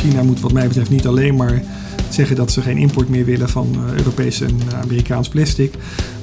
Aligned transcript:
China 0.00 0.22
moet 0.22 0.40
wat 0.40 0.52
mij 0.52 0.66
betreft 0.66 0.90
niet 0.90 1.06
alleen 1.06 1.36
maar 1.36 1.62
zeggen 2.08 2.36
dat 2.36 2.52
ze 2.52 2.62
geen 2.62 2.76
import 2.76 3.08
meer 3.08 3.24
willen 3.24 3.48
van 3.48 3.68
uh, 3.74 3.98
Europees 3.98 4.40
en 4.40 4.58
Amerikaans 4.82 5.28
plastic. 5.28 5.74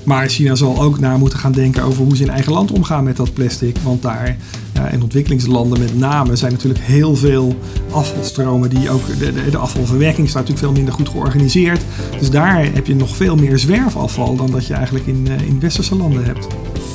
Maar 0.03 0.27
China 0.27 0.55
zal 0.55 0.81
ook 0.81 0.99
na 0.99 1.17
moeten 1.17 1.39
gaan 1.39 1.51
denken 1.51 1.83
over 1.83 2.03
hoe 2.03 2.15
ze 2.15 2.23
in 2.23 2.29
eigen 2.29 2.51
land 2.51 2.71
omgaan 2.71 3.03
met 3.03 3.17
dat 3.17 3.33
plastic. 3.33 3.77
Want 3.83 4.01
daar 4.01 4.37
in 4.91 5.01
ontwikkelingslanden 5.01 5.79
met 5.79 5.97
name 5.97 6.35
zijn 6.35 6.51
natuurlijk 6.51 6.83
heel 6.83 7.15
veel 7.15 7.55
afvalstromen 7.91 8.69
die 8.69 8.89
ook. 8.89 9.07
De, 9.19 9.33
de, 9.33 9.49
de, 9.49 9.57
afvalverwerking 9.57 10.29
staat 10.29 10.41
natuurlijk 10.41 10.65
veel 10.65 10.75
minder 10.75 10.93
goed 10.93 11.09
georganiseerd. 11.09 11.81
Dus 12.19 12.29
daar 12.29 12.73
heb 12.73 12.87
je 12.87 12.95
nog 12.95 13.15
veel 13.15 13.35
meer 13.35 13.57
zwerfafval 13.57 14.35
dan 14.35 14.51
dat 14.51 14.67
je 14.67 14.73
eigenlijk 14.73 15.07
in, 15.07 15.27
in 15.47 15.59
westerse 15.59 15.95
landen 15.95 16.23
hebt. 16.23 16.47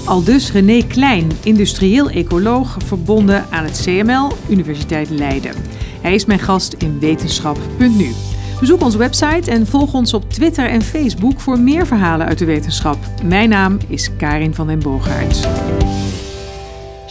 Al 0.04 0.22
dus 0.22 0.52
René 0.52 0.82
Klein, 0.86 1.30
industrieel 1.42 2.10
ecoloog 2.10 2.76
verbonden 2.86 3.44
aan 3.50 3.64
het 3.64 3.82
CML 3.84 4.32
Universiteit 4.48 5.10
Leiden. 5.10 5.54
Hij 6.02 6.14
is 6.14 6.24
mijn 6.24 6.38
gast 6.38 6.72
in 6.72 6.98
wetenschap.nu. 6.98 8.12
Bezoek 8.60 8.82
onze 8.82 8.98
website 8.98 9.50
en 9.50 9.66
volg 9.66 9.94
ons 9.94 10.14
op 10.14 10.30
Twitter 10.30 10.68
en 10.68 10.82
Facebook 10.82 11.40
voor 11.40 11.58
meer 11.58 11.86
verhalen 11.86 12.26
uit 12.26 12.38
de 12.38 12.44
wetenschap. 12.44 12.96
Mijn 13.24 13.48
naam 13.48 13.78
is 13.88 14.16
Karin 14.16 14.54
van 14.54 14.66
den 14.66 14.78
Boogaard. 14.78 15.48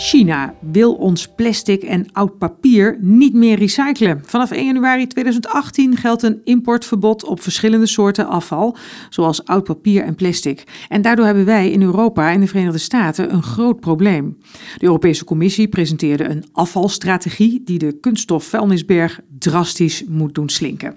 China 0.01 0.53
wil 0.59 0.93
ons 0.93 1.27
plastic 1.27 1.83
en 1.83 2.05
oud 2.11 2.37
papier 2.37 2.97
niet 3.01 3.33
meer 3.33 3.57
recyclen. 3.57 4.21
Vanaf 4.25 4.51
1 4.51 4.65
januari 4.65 5.07
2018 5.07 5.97
geldt 5.97 6.23
een 6.23 6.41
importverbod 6.43 7.23
op 7.23 7.41
verschillende 7.41 7.85
soorten 7.85 8.27
afval, 8.27 8.77
zoals 9.09 9.45
oud 9.45 9.63
papier 9.63 10.03
en 10.03 10.15
plastic. 10.15 10.63
En 10.89 11.01
daardoor 11.01 11.25
hebben 11.25 11.45
wij 11.45 11.71
in 11.71 11.81
Europa 11.81 12.31
en 12.31 12.39
de 12.39 12.47
Verenigde 12.47 12.77
Staten 12.77 13.33
een 13.33 13.43
groot 13.43 13.79
probleem. 13.79 14.37
De 14.77 14.85
Europese 14.85 15.23
Commissie 15.23 15.67
presenteerde 15.67 16.29
een 16.29 16.43
afvalstrategie 16.51 17.61
die 17.65 17.79
de 17.79 17.97
kunststofvuilnisberg 17.99 19.19
drastisch 19.39 20.03
moet 20.07 20.35
doen 20.35 20.49
slinken. 20.49 20.95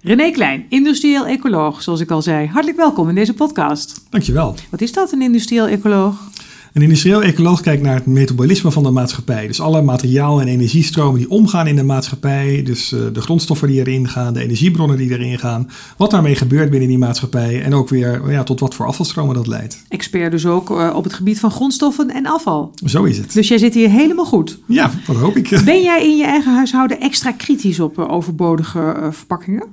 René 0.00 0.30
Klein, 0.30 0.66
industrieel 0.68 1.26
ecoloog, 1.26 1.82
zoals 1.82 2.00
ik 2.00 2.10
al 2.10 2.22
zei. 2.22 2.46
Hartelijk 2.46 2.78
welkom 2.78 3.08
in 3.08 3.14
deze 3.14 3.34
podcast. 3.34 4.06
Dankjewel. 4.10 4.54
Wat 4.70 4.80
is 4.80 4.92
dat, 4.92 5.12
een 5.12 5.22
industrieel 5.22 5.66
ecoloog? 5.66 6.30
Een 6.76 6.82
industrieel 6.82 7.22
ecoloog 7.22 7.60
kijkt 7.60 7.82
naar 7.82 7.94
het 7.94 8.06
metabolisme 8.06 8.70
van 8.70 8.82
de 8.82 8.90
maatschappij. 8.90 9.46
Dus 9.46 9.60
alle 9.60 9.82
materiaal- 9.82 10.40
en 10.40 10.48
energiestromen 10.48 11.18
die 11.18 11.30
omgaan 11.30 11.66
in 11.66 11.76
de 11.76 11.82
maatschappij. 11.82 12.62
Dus 12.64 12.92
uh, 12.92 13.00
de 13.12 13.20
grondstoffen 13.20 13.68
die 13.68 13.78
erin 13.78 14.08
gaan, 14.08 14.34
de 14.34 14.42
energiebronnen 14.42 14.96
die 14.96 15.10
erin 15.10 15.38
gaan. 15.38 15.70
Wat 15.96 16.10
daarmee 16.10 16.34
gebeurt 16.34 16.70
binnen 16.70 16.88
die 16.88 16.98
maatschappij. 16.98 17.62
En 17.62 17.74
ook 17.74 17.88
weer 17.88 18.30
ja, 18.30 18.42
tot 18.42 18.60
wat 18.60 18.74
voor 18.74 18.86
afvalstromen 18.86 19.34
dat 19.34 19.46
leidt. 19.46 19.82
Expert 19.88 20.30
dus 20.30 20.46
ook 20.46 20.70
uh, 20.70 20.92
op 20.94 21.04
het 21.04 21.12
gebied 21.12 21.40
van 21.40 21.50
grondstoffen 21.50 22.10
en 22.10 22.26
afval. 22.26 22.72
Zo 22.84 23.04
is 23.04 23.18
het. 23.18 23.32
Dus 23.32 23.48
jij 23.48 23.58
zit 23.58 23.74
hier 23.74 23.90
helemaal 23.90 24.26
goed. 24.26 24.58
Ja, 24.66 24.90
dat 25.06 25.16
hoop 25.16 25.36
ik. 25.36 25.60
Ben 25.64 25.82
jij 25.82 26.04
in 26.04 26.16
je 26.16 26.24
eigen 26.24 26.54
huishouden 26.54 27.00
extra 27.00 27.32
kritisch 27.32 27.80
op 27.80 27.98
uh, 27.98 28.12
overbodige 28.12 29.08
verpakkingen? 29.10 29.64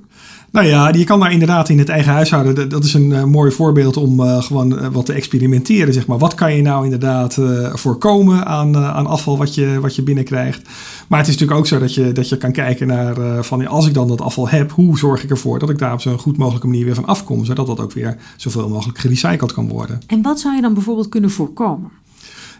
Nou 0.54 0.66
ja, 0.66 0.88
je 0.88 1.04
kan 1.04 1.20
daar 1.20 1.32
inderdaad 1.32 1.68
in 1.68 1.78
het 1.78 1.88
eigen 1.88 2.12
huishouden. 2.12 2.68
Dat 2.68 2.84
is 2.84 2.94
een 2.94 3.10
uh, 3.10 3.24
mooi 3.24 3.50
voorbeeld 3.50 3.96
om 3.96 4.20
uh, 4.20 4.42
gewoon 4.42 4.72
uh, 4.72 4.86
wat 4.92 5.06
te 5.06 5.12
experimenteren. 5.12 5.94
Zeg 5.94 6.06
maar. 6.06 6.18
Wat 6.18 6.34
kan 6.34 6.54
je 6.54 6.62
nou 6.62 6.84
inderdaad 6.84 7.38
voorkomen 7.72 8.46
aan, 8.46 8.76
aan 8.76 9.06
afval 9.06 9.38
wat 9.38 9.54
je, 9.54 9.80
wat 9.80 9.94
je 9.96 10.02
binnenkrijgt? 10.02 10.62
Maar 11.08 11.18
het 11.18 11.28
is 11.28 11.34
natuurlijk 11.34 11.60
ook 11.60 11.66
zo 11.66 11.78
dat 11.78 11.94
je, 11.94 12.12
dat 12.12 12.28
je 12.28 12.36
kan 12.36 12.52
kijken 12.52 12.86
naar 12.86 13.44
van 13.44 13.66
als 13.66 13.86
ik 13.86 13.94
dan 13.94 14.08
dat 14.08 14.20
afval 14.20 14.48
heb, 14.48 14.70
hoe 14.72 14.98
zorg 14.98 15.24
ik 15.24 15.30
ervoor 15.30 15.58
dat 15.58 15.70
ik 15.70 15.78
daar 15.78 15.92
op 15.92 16.00
zo'n 16.00 16.18
goed 16.18 16.36
mogelijke 16.36 16.66
manier 16.66 16.84
weer 16.84 16.94
van 16.94 17.06
afkom, 17.06 17.44
zodat 17.44 17.66
dat 17.66 17.80
ook 17.80 17.92
weer 17.92 18.16
zoveel 18.36 18.68
mogelijk 18.68 18.98
gerecycled 18.98 19.52
kan 19.52 19.68
worden. 19.68 20.00
En 20.06 20.22
wat 20.22 20.40
zou 20.40 20.54
je 20.54 20.60
dan 20.60 20.74
bijvoorbeeld 20.74 21.08
kunnen 21.08 21.30
voorkomen? 21.30 21.90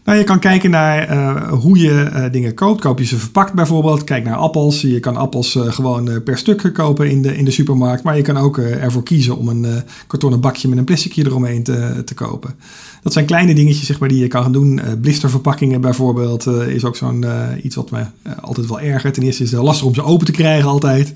Nou, 0.04 0.18
je 0.18 0.24
kan 0.24 0.38
kijken 0.38 0.70
naar 0.70 1.10
uh, 1.10 1.52
hoe 1.52 1.78
je 1.78 2.10
uh, 2.12 2.24
dingen 2.32 2.54
koopt. 2.54 2.80
Koop 2.80 2.98
je 2.98 3.04
ze 3.04 3.16
verpakt 3.16 3.52
bijvoorbeeld. 3.52 4.04
Kijk 4.04 4.24
naar 4.24 4.36
appels. 4.36 4.80
Je 4.80 5.00
kan 5.00 5.16
appels 5.16 5.54
uh, 5.54 5.72
gewoon 5.72 6.22
per 6.22 6.38
stuk 6.38 6.70
kopen 6.72 7.10
in 7.10 7.22
de, 7.22 7.36
in 7.36 7.44
de 7.44 7.50
supermarkt. 7.50 8.02
Maar 8.02 8.16
je 8.16 8.22
kan 8.22 8.36
ook 8.36 8.58
ervoor 8.58 9.02
kiezen 9.02 9.36
om 9.36 9.48
een 9.48 9.82
kartonnen 10.06 10.40
bakje 10.40 10.68
met 10.68 10.78
een 10.78 10.84
plasticje 10.84 11.26
eromheen 11.26 11.62
te, 11.62 12.02
te 12.04 12.14
kopen. 12.14 12.54
Dat 13.02 13.12
zijn 13.12 13.24
kleine 13.24 13.54
dingetjes 13.54 13.86
zeg 13.86 13.98
maar, 13.98 14.08
die 14.08 14.18
je 14.18 14.28
kan 14.28 14.42
gaan 14.42 14.52
doen. 14.52 14.80
blisterverpakkingen 15.00 15.80
bijvoorbeeld 15.80 16.46
is 16.46 16.84
ook 16.84 16.96
zo'n 16.96 17.24
iets 17.62 17.76
wat 17.76 17.90
me 17.90 18.04
altijd 18.40 18.66
wel 18.66 18.80
ergert. 18.80 19.14
Ten 19.14 19.22
eerste 19.22 19.42
is 19.42 19.50
het 19.50 19.62
lastig 19.62 19.86
om 19.86 19.94
ze 19.94 20.02
open 20.02 20.26
te 20.26 20.32
krijgen 20.32 20.68
altijd. 20.68 21.12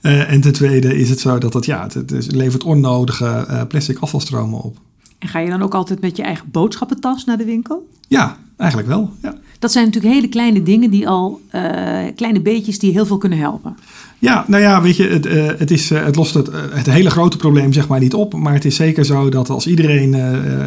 en 0.00 0.40
ten 0.40 0.52
tweede 0.52 0.98
is 0.98 1.10
het 1.10 1.20
zo 1.20 1.38
dat 1.38 1.54
het, 1.54 1.64
ja, 1.64 1.82
het, 1.82 1.94
het 2.10 2.32
levert 2.32 2.64
onnodige 2.64 3.64
plastic 3.68 3.98
afvalstromen 3.98 4.60
op. 4.60 4.76
En 5.20 5.28
ga 5.28 5.38
je 5.38 5.50
dan 5.50 5.62
ook 5.62 5.74
altijd 5.74 6.00
met 6.00 6.16
je 6.16 6.22
eigen 6.22 6.50
boodschappentas 6.50 7.24
naar 7.24 7.38
de 7.38 7.44
winkel? 7.44 7.88
Ja, 8.08 8.36
eigenlijk 8.56 8.90
wel. 8.90 9.10
Ja. 9.22 9.34
Dat 9.58 9.72
zijn 9.72 9.84
natuurlijk 9.84 10.14
hele 10.14 10.28
kleine 10.28 10.62
dingen 10.62 10.90
die 10.90 11.08
al, 11.08 11.40
uh, 11.54 11.62
kleine 12.14 12.40
beetjes 12.40 12.78
die 12.78 12.92
heel 12.92 13.06
veel 13.06 13.18
kunnen 13.18 13.38
helpen. 13.38 13.76
Ja, 14.18 14.44
nou 14.46 14.62
ja, 14.62 14.82
weet 14.82 14.96
je, 14.96 15.08
het, 15.08 15.26
uh, 15.26 15.46
het, 15.46 15.70
is, 15.70 15.90
uh, 15.90 16.04
het 16.04 16.16
lost 16.16 16.34
het, 16.34 16.50
het 16.70 16.86
hele 16.86 17.10
grote 17.10 17.36
probleem 17.36 17.72
zeg 17.72 17.88
maar 17.88 18.00
niet 18.00 18.14
op. 18.14 18.34
Maar 18.34 18.52
het 18.54 18.64
is 18.64 18.76
zeker 18.76 19.04
zo 19.04 19.28
dat 19.28 19.50
als 19.50 19.66
iedereen 19.66 20.10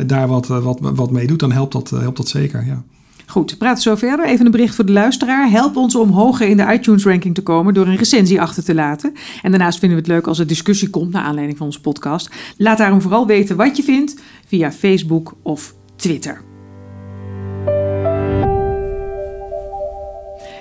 daar 0.07 0.27
wat, 0.27 0.47
wat, 0.47 0.79
wat 0.81 1.11
mee 1.11 1.27
doet, 1.27 1.39
dan 1.39 1.51
helpt 1.51 1.71
dat, 1.71 1.89
helpt 1.89 2.17
dat 2.17 2.27
zeker. 2.27 2.65
Ja. 2.65 2.83
Goed, 3.27 3.51
we 3.51 3.57
praten 3.57 3.81
zo 3.81 3.95
verder. 3.95 4.25
Even 4.25 4.45
een 4.45 4.51
bericht 4.51 4.75
voor 4.75 4.85
de 4.85 4.91
luisteraar. 4.91 5.49
Help 5.49 5.75
ons 5.75 5.95
om 5.95 6.09
hoger 6.09 6.47
in 6.47 6.57
de 6.57 6.73
iTunes-ranking 6.73 7.35
te 7.35 7.43
komen 7.43 7.73
door 7.73 7.87
een 7.87 7.95
recensie 7.95 8.41
achter 8.41 8.63
te 8.63 8.73
laten. 8.73 9.13
En 9.41 9.51
daarnaast 9.51 9.79
vinden 9.79 9.97
we 9.97 10.03
het 10.03 10.13
leuk 10.13 10.27
als 10.27 10.39
er 10.39 10.47
discussie 10.47 10.89
komt 10.89 11.11
naar 11.11 11.23
aanleiding 11.23 11.57
van 11.57 11.65
onze 11.65 11.81
podcast. 11.81 12.29
Laat 12.57 12.77
daarom 12.77 13.01
vooral 13.01 13.27
weten 13.27 13.55
wat 13.55 13.77
je 13.77 13.83
vindt 13.83 14.21
via 14.47 14.71
Facebook 14.71 15.33
of 15.41 15.73
Twitter. 15.95 16.41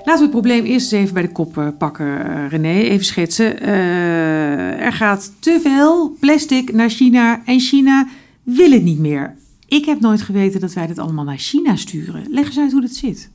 Laten 0.04 0.26
we 0.26 0.30
het 0.30 0.30
probleem 0.30 0.64
eerst 0.64 0.92
eens 0.92 1.02
even 1.02 1.14
bij 1.14 1.22
de 1.22 1.32
kop 1.32 1.72
pakken, 1.78 2.48
René. 2.48 2.80
Even 2.80 3.04
schetsen. 3.04 3.62
Uh, 3.62 4.80
er 4.80 4.92
gaat 4.92 5.32
te 5.38 5.60
veel 5.62 6.16
plastic 6.20 6.72
naar 6.72 6.90
China 6.90 7.42
en 7.44 7.60
China 7.60 8.08
wil 8.42 8.70
het 8.70 8.82
niet 8.82 8.98
meer. 8.98 9.34
Ik 9.72 9.84
heb 9.84 10.00
nooit 10.00 10.22
geweten 10.22 10.60
dat 10.60 10.72
wij 10.72 10.86
dit 10.86 10.98
allemaal 10.98 11.24
naar 11.24 11.38
China 11.38 11.76
sturen. 11.76 12.24
Leg 12.30 12.46
eens 12.46 12.58
uit 12.58 12.72
hoe 12.72 12.80
dat 12.80 12.90
zit. 12.90 13.30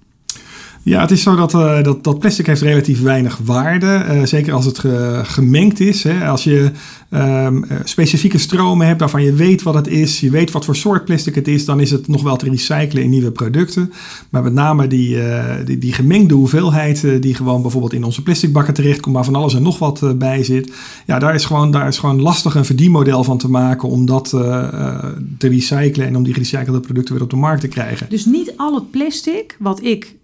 Ja, 0.83 1.01
het 1.01 1.11
is 1.11 1.21
zo 1.21 1.35
dat, 1.35 1.53
uh, 1.53 1.83
dat, 1.83 2.03
dat 2.03 2.19
plastic 2.19 2.45
heeft 2.45 2.61
relatief 2.61 3.01
weinig 3.01 3.39
waarde. 3.43 4.05
Uh, 4.09 4.25
zeker 4.25 4.53
als 4.53 4.65
het 4.65 4.79
ge, 4.79 5.21
gemengd 5.23 5.79
is. 5.79 6.03
Hè. 6.03 6.27
Als 6.27 6.43
je 6.43 6.71
um, 7.09 7.65
specifieke 7.83 8.37
stromen 8.37 8.87
hebt 8.87 8.99
waarvan 8.99 9.23
je 9.23 9.33
weet 9.33 9.63
wat 9.63 9.73
het 9.73 9.87
is, 9.87 10.19
je 10.19 10.29
weet 10.29 10.51
wat 10.51 10.65
voor 10.65 10.75
soort 10.75 11.05
plastic 11.05 11.35
het 11.35 11.47
is, 11.47 11.65
dan 11.65 11.79
is 11.79 11.91
het 11.91 12.07
nog 12.07 12.23
wel 12.23 12.35
te 12.35 12.49
recyclen 12.49 13.03
in 13.03 13.09
nieuwe 13.09 13.31
producten. 13.31 13.91
Maar 14.29 14.43
met 14.43 14.53
name 14.53 14.87
die, 14.87 15.15
uh, 15.15 15.55
die, 15.65 15.93
gemengde 15.93 16.33
hoeveelheid 16.33 17.03
uh, 17.03 17.21
die 17.21 17.35
gewoon 17.35 17.61
bijvoorbeeld 17.61 17.93
in 17.93 18.03
onze 18.03 18.23
plastic 18.23 18.53
bakken 18.53 18.73
terechtkomt, 18.73 19.15
maar 19.15 19.25
van 19.25 19.35
alles 19.35 19.53
en 19.53 19.61
nog 19.61 19.79
wat 19.79 20.17
bij 20.17 20.43
zit. 20.43 20.73
Ja, 21.05 21.19
daar 21.19 21.35
is, 21.35 21.45
gewoon, 21.45 21.71
daar 21.71 21.87
is 21.87 21.97
gewoon 21.97 22.21
lastig 22.21 22.55
een 22.55 22.65
verdienmodel 22.65 23.23
van 23.23 23.37
te 23.37 23.49
maken 23.49 23.89
om 23.89 24.05
dat 24.05 24.29
te 24.29 25.47
recyclen 25.47 26.07
en 26.07 26.15
om 26.15 26.23
die 26.23 26.33
gerecyclede 26.33 26.79
producten 26.79 27.13
weer 27.13 27.23
op 27.23 27.29
de 27.29 27.35
markt 27.35 27.61
te 27.61 27.67
krijgen. 27.67 28.09
Dus 28.09 28.25
niet 28.25 28.53
al 28.57 28.75
het 28.75 28.91
plastic 28.91 29.55
wat 29.59 29.83
ik 29.83 30.15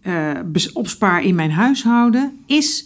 opspaar 0.74 1.24
in 1.24 1.36
mijn 1.36 1.52
huishouden 1.52 2.32
is 2.46 2.86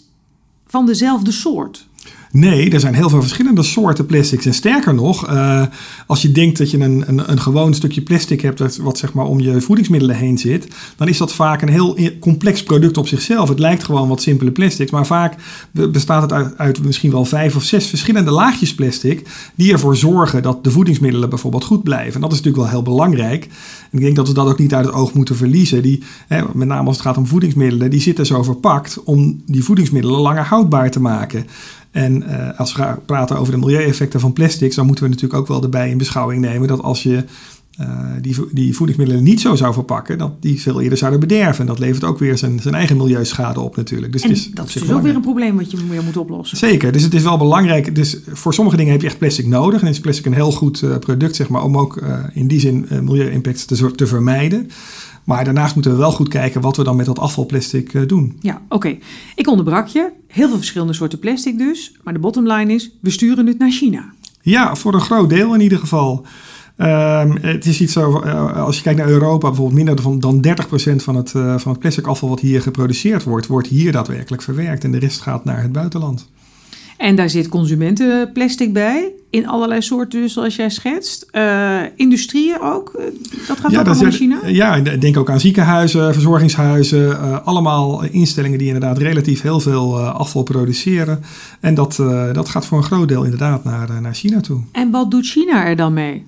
van 0.67 0.85
dezelfde 0.85 1.31
soort. 1.31 1.87
Nee, 2.37 2.69
er 2.69 2.79
zijn 2.79 2.93
heel 2.93 3.09
veel 3.09 3.21
verschillende 3.21 3.63
soorten 3.63 4.05
plastics. 4.05 4.45
En 4.45 4.53
sterker 4.53 4.93
nog, 4.93 5.29
uh, 5.29 5.63
als 6.07 6.21
je 6.21 6.31
denkt 6.31 6.57
dat 6.57 6.71
je 6.71 6.79
een, 6.79 7.03
een, 7.07 7.31
een 7.31 7.39
gewoon 7.39 7.73
stukje 7.73 8.01
plastic 8.01 8.41
hebt 8.41 8.57
dat, 8.57 8.77
wat 8.77 8.97
zeg 8.97 9.13
maar 9.13 9.25
om 9.25 9.39
je 9.39 9.61
voedingsmiddelen 9.61 10.15
heen 10.15 10.37
zit, 10.37 10.67
dan 10.95 11.07
is 11.07 11.17
dat 11.17 11.33
vaak 11.33 11.61
een 11.61 11.69
heel 11.69 11.97
complex 12.19 12.63
product 12.63 12.97
op 12.97 13.07
zichzelf. 13.07 13.49
Het 13.49 13.59
lijkt 13.59 13.83
gewoon 13.83 14.07
wat 14.07 14.21
simpele 14.21 14.51
plastics, 14.51 14.91
maar 14.91 15.05
vaak 15.05 15.35
bestaat 15.71 16.21
het 16.21 16.33
uit, 16.33 16.57
uit 16.57 16.83
misschien 16.83 17.11
wel 17.11 17.25
vijf 17.25 17.55
of 17.55 17.63
zes 17.63 17.87
verschillende 17.87 18.31
laagjes 18.31 18.75
plastic 18.75 19.27
die 19.55 19.71
ervoor 19.71 19.95
zorgen 19.95 20.43
dat 20.43 20.63
de 20.63 20.71
voedingsmiddelen 20.71 21.29
bijvoorbeeld 21.29 21.63
goed 21.63 21.83
blijven. 21.83 22.13
En 22.13 22.21
dat 22.21 22.31
is 22.31 22.37
natuurlijk 22.37 22.63
wel 22.63 22.73
heel 22.73 22.93
belangrijk. 22.93 23.43
En 23.91 23.97
ik 23.97 24.03
denk 24.03 24.15
dat 24.15 24.27
we 24.27 24.33
dat 24.33 24.47
ook 24.47 24.59
niet 24.59 24.73
uit 24.73 24.85
het 24.85 24.95
oog 24.95 25.13
moeten 25.13 25.35
verliezen. 25.35 25.81
Die, 25.81 26.03
hè, 26.27 26.41
met 26.53 26.67
name 26.67 26.87
als 26.87 26.97
het 26.97 27.05
gaat 27.05 27.17
om 27.17 27.27
voedingsmiddelen, 27.27 27.89
die 27.89 28.01
zitten 28.01 28.25
zo 28.25 28.43
verpakt 28.43 29.03
om 29.03 29.41
die 29.45 29.63
voedingsmiddelen 29.63 30.19
langer 30.19 30.43
houdbaar 30.43 30.91
te 30.91 30.99
maken. 30.99 31.45
En 31.97 32.23
uh, 32.27 32.59
als 32.59 32.75
we 32.75 32.95
praten 33.05 33.37
over 33.37 33.53
de 33.53 33.59
milieueffecten 33.59 34.19
van 34.19 34.33
plastics, 34.33 34.75
dan 34.75 34.85
moeten 34.85 35.03
we 35.03 35.09
natuurlijk 35.09 35.39
ook 35.39 35.47
wel 35.47 35.63
erbij 35.63 35.89
in 35.89 35.97
beschouwing 35.97 36.41
nemen 36.41 36.67
dat 36.67 36.81
als 36.81 37.03
je 37.03 37.23
uh, 37.81 37.87
die, 38.21 38.35
die 38.51 38.75
voedingsmiddelen 38.75 39.23
niet 39.23 39.41
zo 39.41 39.55
zou 39.55 39.73
verpakken, 39.73 40.17
dat 40.17 40.41
die 40.41 40.61
veel 40.61 40.81
eerder 40.81 40.97
zouden 40.97 41.19
bederven. 41.19 41.59
En 41.59 41.65
dat 41.65 41.79
levert 41.79 42.03
ook 42.03 42.19
weer 42.19 42.37
zijn, 42.37 42.59
zijn 42.59 42.73
eigen 42.73 42.97
milieuschade 42.97 43.59
op 43.59 43.75
natuurlijk. 43.75 44.11
Dus 44.11 44.21
en 44.21 44.29
het 44.29 44.37
is 44.37 44.51
dat 44.53 44.67
is 44.67 44.73
dus 44.73 44.91
ook 44.91 45.01
weer 45.01 45.15
een 45.15 45.21
probleem 45.21 45.55
wat 45.55 45.71
je 45.71 45.77
weer 45.89 46.03
moet 46.03 46.17
oplossen. 46.17 46.57
Zeker, 46.57 46.91
dus 46.91 47.03
het 47.03 47.13
is 47.13 47.23
wel 47.23 47.37
belangrijk. 47.37 47.95
Dus 47.95 48.17
voor 48.31 48.53
sommige 48.53 48.77
dingen 48.77 48.91
heb 48.91 49.01
je 49.01 49.07
echt 49.07 49.17
plastic 49.17 49.47
nodig. 49.47 49.81
En 49.81 49.87
is 49.87 49.99
plastic 49.99 50.25
een 50.25 50.33
heel 50.33 50.51
goed 50.51 50.81
uh, 50.81 50.97
product, 50.97 51.35
zeg 51.35 51.49
maar, 51.49 51.63
om 51.63 51.77
ook 51.77 52.01
in 52.33 52.47
die 52.47 52.59
zin 52.59 52.87
milieu-impact 53.03 53.67
te, 53.67 53.91
te 53.91 54.07
vermijden. 54.07 54.69
Maar 55.27 55.43
daarnaast 55.43 55.73
moeten 55.73 55.91
we 55.91 55.97
wel 55.97 56.11
goed 56.11 56.27
kijken 56.27 56.61
wat 56.61 56.77
we 56.77 56.83
dan 56.83 56.95
met 56.95 57.05
dat 57.05 57.19
afvalplastic 57.19 57.93
uh, 57.93 58.07
doen. 58.07 58.37
Ja, 58.39 58.61
oké. 58.63 58.75
Okay. 58.75 58.99
Ik 59.35 59.47
onderbrak 59.47 59.87
je. 59.87 60.11
Heel 60.27 60.47
veel 60.47 60.57
verschillende 60.57 60.93
soorten 60.93 61.19
plastic 61.19 61.57
dus. 61.57 61.95
Maar 62.03 62.13
de 62.13 62.19
bottom 62.19 62.47
line 62.47 62.73
is, 62.73 62.91
we 63.01 63.09
sturen 63.09 63.47
het 63.47 63.59
naar 63.59 63.71
China. 63.71 64.13
Ja, 64.41 64.75
voor 64.75 64.93
een 64.93 65.01
groot 65.01 65.29
deel 65.29 65.53
in 65.53 65.61
ieder 65.61 65.77
geval. 65.77 66.25
Um, 66.77 67.37
het 67.41 67.65
is 67.65 67.81
iets 67.81 67.93
zo, 67.93 68.23
uh, 68.23 68.63
als 68.65 68.75
je 68.77 68.81
kijkt 68.81 68.99
naar 68.99 69.09
Europa, 69.09 69.47
bijvoorbeeld 69.47 69.77
minder 69.77 70.01
van, 70.01 70.19
dan 70.19 70.41
30% 70.41 71.03
van 71.03 71.15
het, 71.15 71.33
uh, 71.33 71.57
van 71.57 71.71
het 71.71 71.79
plastic 71.79 72.07
afval 72.07 72.29
wat 72.29 72.39
hier 72.39 72.61
geproduceerd 72.61 73.23
wordt, 73.23 73.47
wordt 73.47 73.67
hier 73.67 73.91
daadwerkelijk 73.91 74.41
verwerkt. 74.41 74.83
En 74.83 74.91
de 74.91 74.99
rest 74.99 75.21
gaat 75.21 75.45
naar 75.45 75.61
het 75.61 75.71
buitenland. 75.71 76.29
En 76.97 77.15
daar 77.15 77.29
zit 77.29 77.49
consumentenplastic 77.49 78.73
bij. 78.73 79.11
In 79.29 79.47
allerlei 79.47 79.81
soorten, 79.81 80.21
dus 80.21 80.33
zoals 80.33 80.55
jij 80.55 80.69
schetst. 80.69 81.25
Uh, 81.31 81.81
industrieën 81.95 82.61
ook. 82.61 82.93
Eh, 82.93 83.05
dat 83.47 83.59
gaat 83.59 83.71
ja, 83.71 83.79
ook 83.79 83.85
allemaal 83.85 84.05
in 84.05 84.11
China? 84.11 84.39
Ja, 84.45 84.79
denk 84.79 85.17
ook 85.17 85.29
aan 85.29 85.39
ziekenhuizen, 85.39 86.13
verzorgingshuizen. 86.13 87.07
Uh, 87.09 87.45
allemaal 87.45 88.03
instellingen 88.03 88.57
die 88.57 88.67
inderdaad 88.67 88.97
relatief 88.97 89.41
heel 89.41 89.59
veel 89.59 89.99
afval 89.99 90.43
produceren. 90.43 91.23
En 91.59 91.73
dat, 91.73 91.95
dat 92.33 92.49
gaat 92.49 92.65
voor 92.65 92.77
een 92.77 92.83
groot 92.83 93.07
deel 93.07 93.23
inderdaad 93.23 93.63
naar, 93.63 94.01
naar 94.01 94.13
China 94.13 94.41
toe. 94.41 94.61
En 94.71 94.91
wat 94.91 95.11
doet 95.11 95.25
China 95.25 95.65
er 95.65 95.75
dan 95.75 95.93
mee? 95.93 96.25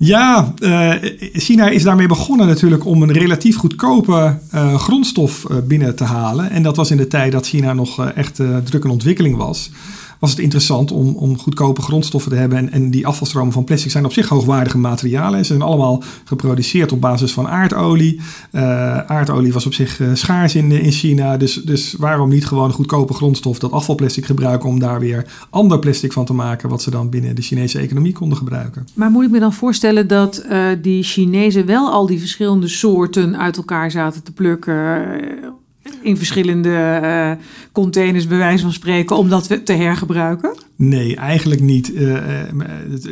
Ja, 0.00 0.54
uh, 0.58 0.94
China 1.32 1.68
is 1.68 1.82
daarmee 1.82 2.06
begonnen 2.06 2.46
natuurlijk 2.46 2.84
om 2.84 3.02
een 3.02 3.12
relatief 3.12 3.56
goedkope 3.56 4.38
uh, 4.54 4.74
grondstof 4.74 5.46
binnen 5.64 5.96
te 5.96 6.04
halen. 6.04 6.50
En 6.50 6.62
dat 6.62 6.76
was 6.76 6.90
in 6.90 6.96
de 6.96 7.06
tijd 7.06 7.32
dat 7.32 7.46
China 7.46 7.72
nog 7.72 8.06
echt 8.06 8.40
druk 8.64 8.84
in 8.84 8.90
ontwikkeling 8.90 9.36
was 9.36 9.70
was 10.18 10.30
het 10.30 10.38
interessant 10.38 10.92
om, 10.92 11.16
om 11.16 11.38
goedkope 11.38 11.82
grondstoffen 11.82 12.30
te 12.30 12.36
hebben. 12.36 12.58
En, 12.58 12.72
en 12.72 12.90
die 12.90 13.06
afvalstromen 13.06 13.52
van 13.52 13.64
plastic 13.64 13.90
zijn 13.90 14.04
op 14.04 14.12
zich 14.12 14.28
hoogwaardige 14.28 14.78
materialen. 14.78 15.38
Ze 15.38 15.44
zijn 15.44 15.62
allemaal 15.62 16.02
geproduceerd 16.24 16.92
op 16.92 17.00
basis 17.00 17.32
van 17.32 17.48
aardolie. 17.48 18.20
Uh, 18.52 18.62
aardolie 18.98 19.52
was 19.52 19.66
op 19.66 19.74
zich 19.74 19.98
uh, 19.98 20.14
schaars 20.14 20.54
in, 20.54 20.72
in 20.72 20.92
China. 20.92 21.36
Dus, 21.36 21.54
dus 21.54 21.94
waarom 21.98 22.28
niet 22.28 22.46
gewoon 22.46 22.72
goedkope 22.72 23.14
grondstof, 23.14 23.58
dat 23.58 23.72
afvalplastic 23.72 24.24
gebruiken 24.24 24.68
om 24.68 24.78
daar 24.78 25.00
weer 25.00 25.26
ander 25.50 25.78
plastic 25.78 26.12
van 26.12 26.24
te 26.24 26.32
maken, 26.32 26.68
wat 26.68 26.82
ze 26.82 26.90
dan 26.90 27.08
binnen 27.08 27.34
de 27.34 27.42
Chinese 27.42 27.78
economie 27.78 28.12
konden 28.12 28.38
gebruiken. 28.38 28.86
Maar 28.94 29.10
moet 29.10 29.24
ik 29.24 29.30
me 29.30 29.38
dan 29.38 29.52
voorstellen 29.52 30.06
dat 30.06 30.46
die 30.82 31.02
Chinezen 31.02 31.66
wel 31.66 31.90
al 31.90 32.06
die 32.06 32.18
verschillende 32.18 32.68
soorten 32.68 33.38
uit 33.38 33.56
elkaar 33.56 33.90
zaten 33.90 34.22
te 34.22 34.32
plukken? 34.32 35.57
In 36.00 36.16
verschillende 36.16 37.00
uh, 37.02 37.44
containers, 37.72 38.26
bij 38.26 38.38
wijze 38.38 38.62
van 38.62 38.72
spreken, 38.72 39.16
om 39.16 39.28
dat 39.28 39.66
te 39.66 39.72
hergebruiken? 39.72 40.67
Nee, 40.80 41.16
eigenlijk 41.16 41.60
niet. 41.60 41.90
Uh, 41.90 42.16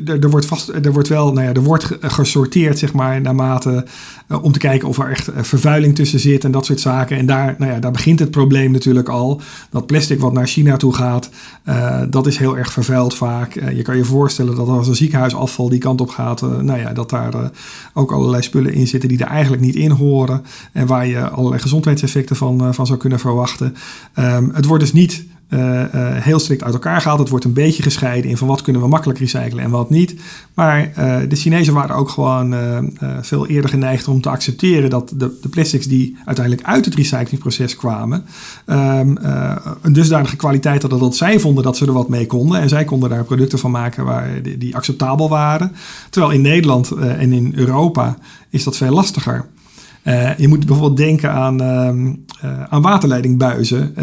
er, 0.09 0.31
wordt 0.31 0.47
vast, 0.47 0.69
er 0.69 0.93
wordt 0.93 1.09
wel, 1.09 1.33
nou 1.33 1.47
ja, 1.47 1.53
er 1.53 1.63
wordt 1.63 1.89
gesorteerd, 2.01 2.79
zeg 2.79 2.93
maar, 2.93 3.21
naarmate 3.21 3.87
uh, 4.29 4.43
om 4.43 4.53
te 4.53 4.59
kijken 4.59 4.89
of 4.89 4.99
er 4.99 5.11
echt 5.11 5.31
vervuiling 5.35 5.95
tussen 5.95 6.21
zit 6.21 6.45
en 6.45 6.51
dat 6.51 6.67
soort 6.67 6.81
zaken. 6.81 7.17
En 7.17 7.27
daar, 7.27 7.55
nou 7.59 7.73
ja, 7.73 7.79
daar 7.79 7.91
begint 7.91 8.19
het 8.19 8.31
probleem 8.31 8.71
natuurlijk 8.71 9.09
al. 9.09 9.41
Dat 9.71 9.87
plastic 9.87 10.21
wat 10.21 10.33
naar 10.33 10.47
China 10.47 10.77
toe 10.77 10.95
gaat, 10.95 11.31
dat 12.11 12.27
is 12.27 12.37
heel 12.37 12.59
erg 12.59 12.73
vervuild 12.73 13.15
vaak. 13.15 13.53
je 13.75 13.83
kan 13.83 13.97
je 13.97 14.05
voorstellen 14.05 14.57
dat 14.57 14.69
als 14.69 14.89
een 14.89 14.95
ziekenhuisafval 14.95 15.69
die 15.69 15.79
kant 15.79 16.01
op 16.01 16.09
gaat, 16.09 16.41
nou 16.41 16.79
ja, 16.79 16.93
dat 16.93 17.11
daar 17.11 17.51
ook 17.95 18.12
allerlei 18.12 18.43
spullen 18.43 18.73
in 18.73 18.87
zitten 18.87 19.09
die 19.09 19.19
er 19.19 19.27
eigenlijk 19.27 19.62
niet 19.62 19.75
in 19.75 19.91
horen. 19.91 20.43
En 20.73 20.87
waar 20.87 21.07
je 21.07 21.29
allerlei 21.29 21.62
gezondheidseffecten 21.62 22.37
van, 22.37 22.75
van 22.75 22.87
zou 22.87 22.99
kunnen 22.99 23.19
verwachten. 23.19 23.75
Um, 24.19 24.51
het 24.55 24.65
wordt 24.65 24.83
dus 24.83 24.93
niet 24.93 25.25
uh, 25.51 25.61
uh, 25.61 25.87
heel 26.15 26.39
strikt 26.39 26.63
uit 26.63 26.75
elkaar 26.75 27.01
gehaald. 27.01 27.19
Het 27.19 27.29
wordt 27.29 27.45
een 27.45 27.53
beetje 27.53 27.83
gescheiden 27.83 28.31
in 28.31 28.37
van 28.37 28.49
wat 28.49 28.63
kunnen 28.63 28.83
we 28.83 28.89
makkelijk 28.89 29.19
recyclen 29.19 29.65
en 29.65 29.71
wat 29.71 29.91
niet. 29.91 30.15
Maar 30.55 30.81
uh, 30.81 31.17
de 31.29 31.37
Chinezen 31.37 31.75
waren 31.75 31.97
ook 31.97 32.09
gewoon 32.09 32.55
veel 33.21 33.47
eerder 33.47 33.71
geneigd 33.71 34.09
om 34.09 34.21
te 34.21 34.29
accepteren 34.29 34.91
dat 34.91 35.13
de, 35.17 35.39
de 35.43 35.49
plastics 35.49 35.87
die 35.87 36.17
uiteindelijk 36.25 36.67
uit 36.67 36.85
het 36.85 36.95
recyclingsproces 36.95 37.77
kwamen, 37.77 38.25
een 38.65 39.93
dusdanige 39.93 40.37
kwaliteit 40.37 40.83
hadden 40.83 41.01
dat 41.01 41.17
zij 41.17 41.41
vonden 41.41 41.65
dat 41.65 41.77
ze 41.77 41.87
er 41.87 41.93
wat 41.93 42.09
mee 42.09 42.27
konden. 42.27 42.61
En 42.61 42.69
zij 42.69 42.85
konden 42.85 43.11
daar 43.11 43.25
producten 43.25 43.59
van 43.59 43.71
maken 43.71 44.05
waar, 44.05 44.29
die, 44.59 44.77
acceptabel 44.77 45.29
waren. 45.29 45.73
Terwijl 46.11 46.33
in 46.33 46.41
Nederland 46.41 46.91
en 46.91 47.33
in 47.33 47.53
Europa 47.55 48.19
is 48.51 48.65
dat 48.65 48.77
veel 48.77 48.93
lastiger. 48.93 49.47
Je 50.37 50.49
moet 50.49 50.67
bijvoorbeeld 50.67 50.97
denken 50.97 51.33
aan, 51.33 51.63
uh, 51.63 52.13
uh, 52.47 52.63
aan 52.69 52.83
waterleidingbuizen. 52.83 53.95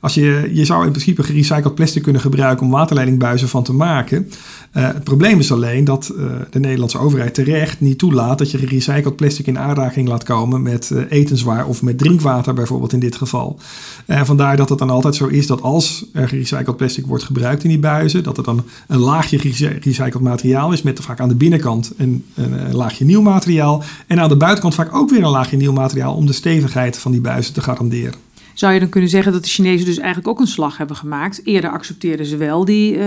als 0.00 0.14
je, 0.14 0.50
je 0.52 0.64
zou 0.64 0.84
in 0.84 0.90
principe 0.90 1.22
gerecycled 1.22 1.74
plastic 1.74 2.02
kunnen 2.02 2.22
gebruiken 2.22 2.66
om 2.66 2.72
waterleidingbuizen 2.72 3.48
van 3.48 3.62
te 3.62 3.72
maken. 3.72 4.30
het 4.70 5.04
probleem 5.04 5.38
is 5.38 5.52
alleen 5.52 5.84
dat 5.84 6.12
de 6.50 6.60
Nederlandse 6.60 6.98
overheid 6.98 7.34
terecht 7.34 7.80
niet 7.80 7.98
toelaat 7.98 8.38
dat 8.38 8.50
je 8.50 8.58
gerecycled 8.58 9.16
plastic 9.16 9.46
in 9.46 9.58
aanraking 9.58 10.08
laat 10.08 10.22
komen 10.22 10.62
met 10.62 10.92
etenswaar 11.08 11.66
of 11.66 11.82
met 11.82 11.98
drinkwater 11.98 12.54
bijvoorbeeld 12.54 12.92
in 12.92 13.00
dit 13.00 13.16
geval. 13.16 13.58
vandaar 14.06 14.56
dat 14.56 14.68
het 14.68 14.78
dan 14.78 14.90
altijd 14.90 15.14
zo 15.14 15.26
is 15.26 15.46
dat 15.46 15.62
als 15.62 16.06
er 16.12 16.28
gerecycled 16.28 16.76
plastic 16.76 17.06
wordt 17.06 17.24
gebruikt 17.24 17.62
in 17.62 17.68
die 17.68 17.78
buizen, 17.78 18.22
dat 18.22 18.36
het 18.36 18.46
dan 18.46 18.64
een 18.86 18.98
laagje 18.98 19.38
gerecycled 19.38 20.22
materiaal 20.22 20.72
is 20.72 20.82
met 20.82 21.00
vaak 21.00 21.20
aan 21.20 21.28
de 21.28 21.34
binnenkant 21.34 21.92
een, 21.96 22.24
een 22.34 22.74
laagje 22.74 23.04
nieuw 23.04 23.20
materiaal 23.20 23.82
en 24.06 24.20
aan 24.20 24.28
de 24.28 24.36
buitenkant 24.36 24.74
vaak 24.74 24.94
ook 24.94 25.10
weer 25.10 25.22
een 25.22 25.30
laagje 25.30 25.56
nieuw 25.56 25.72
materiaal 25.72 26.14
om 26.14 26.26
de 26.26 26.32
stevigheid 26.32 26.98
van 26.98 27.12
die 27.12 27.20
buizen 27.20 27.45
te 27.52 27.60
garanderen. 27.60 28.26
Zou 28.56 28.72
je 28.72 28.80
dan 28.80 28.88
kunnen 28.88 29.10
zeggen 29.10 29.32
dat 29.32 29.44
de 29.44 29.48
Chinezen 29.48 29.86
dus 29.86 29.98
eigenlijk 29.98 30.28
ook 30.28 30.40
een 30.40 30.46
slag 30.46 30.76
hebben 30.76 30.96
gemaakt? 30.96 31.40
Eerder 31.44 31.70
accepteerden 31.70 32.26
ze 32.26 32.36
wel 32.36 32.64
die 32.64 32.92
uh, 32.92 33.02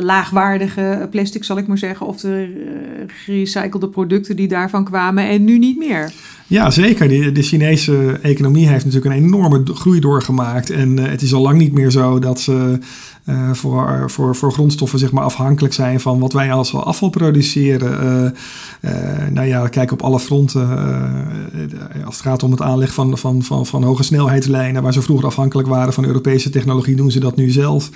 laagwaardige 0.00 1.08
plastic, 1.10 1.44
zal 1.44 1.58
ik 1.58 1.66
maar 1.66 1.78
zeggen, 1.78 2.06
of 2.06 2.20
de 2.20 2.48
uh, 2.48 3.14
gerecyclede 3.24 3.88
producten 3.88 4.36
die 4.36 4.48
daarvan 4.48 4.84
kwamen 4.84 5.28
en 5.28 5.44
nu 5.44 5.58
niet 5.58 5.78
meer. 5.78 6.12
Ja, 6.46 6.70
zeker. 6.70 7.08
De, 7.08 7.32
de 7.32 7.42
Chinese 7.42 8.18
economie 8.22 8.68
heeft 8.68 8.84
natuurlijk 8.84 9.14
een 9.14 9.24
enorme 9.24 9.62
groei 9.74 10.00
doorgemaakt. 10.00 10.70
En 10.70 10.98
uh, 10.98 11.06
het 11.06 11.22
is 11.22 11.34
al 11.34 11.42
lang 11.42 11.58
niet 11.58 11.72
meer 11.72 11.90
zo 11.90 12.18
dat 12.18 12.40
ze 12.40 12.78
uh, 13.24 13.52
voor, 13.52 14.10
voor, 14.10 14.36
voor 14.36 14.52
grondstoffen 14.52 14.98
zeg 14.98 15.12
maar, 15.12 15.24
afhankelijk 15.24 15.74
zijn 15.74 16.00
van 16.00 16.18
wat 16.18 16.32
wij 16.32 16.52
als 16.52 16.74
afval 16.74 17.08
produceren. 17.08 18.34
Uh, 18.80 18.90
nou 19.30 19.46
ja, 19.46 19.68
kijk 19.68 19.92
op 19.92 20.02
alle 20.02 20.20
fronten. 20.20 20.68
als 22.04 22.14
het 22.14 22.26
gaat 22.26 22.42
om 22.42 22.50
het 22.50 22.62
aanleg 22.62 22.94
van, 22.94 23.18
van, 23.18 23.42
van, 23.42 23.66
van 23.66 23.82
hoge 23.82 24.02
snelheidslijnen, 24.02 24.82
waar 24.82 24.92
ze 24.92 25.02
vroeger 25.02 25.26
afhankelijk 25.26 25.68
waren 25.68 25.92
van 25.92 26.04
Europese 26.04 26.50
technologie, 26.50 26.96
doen 26.96 27.10
ze 27.10 27.20
dat 27.20 27.36
nu 27.36 27.50
zelf. 27.50 27.90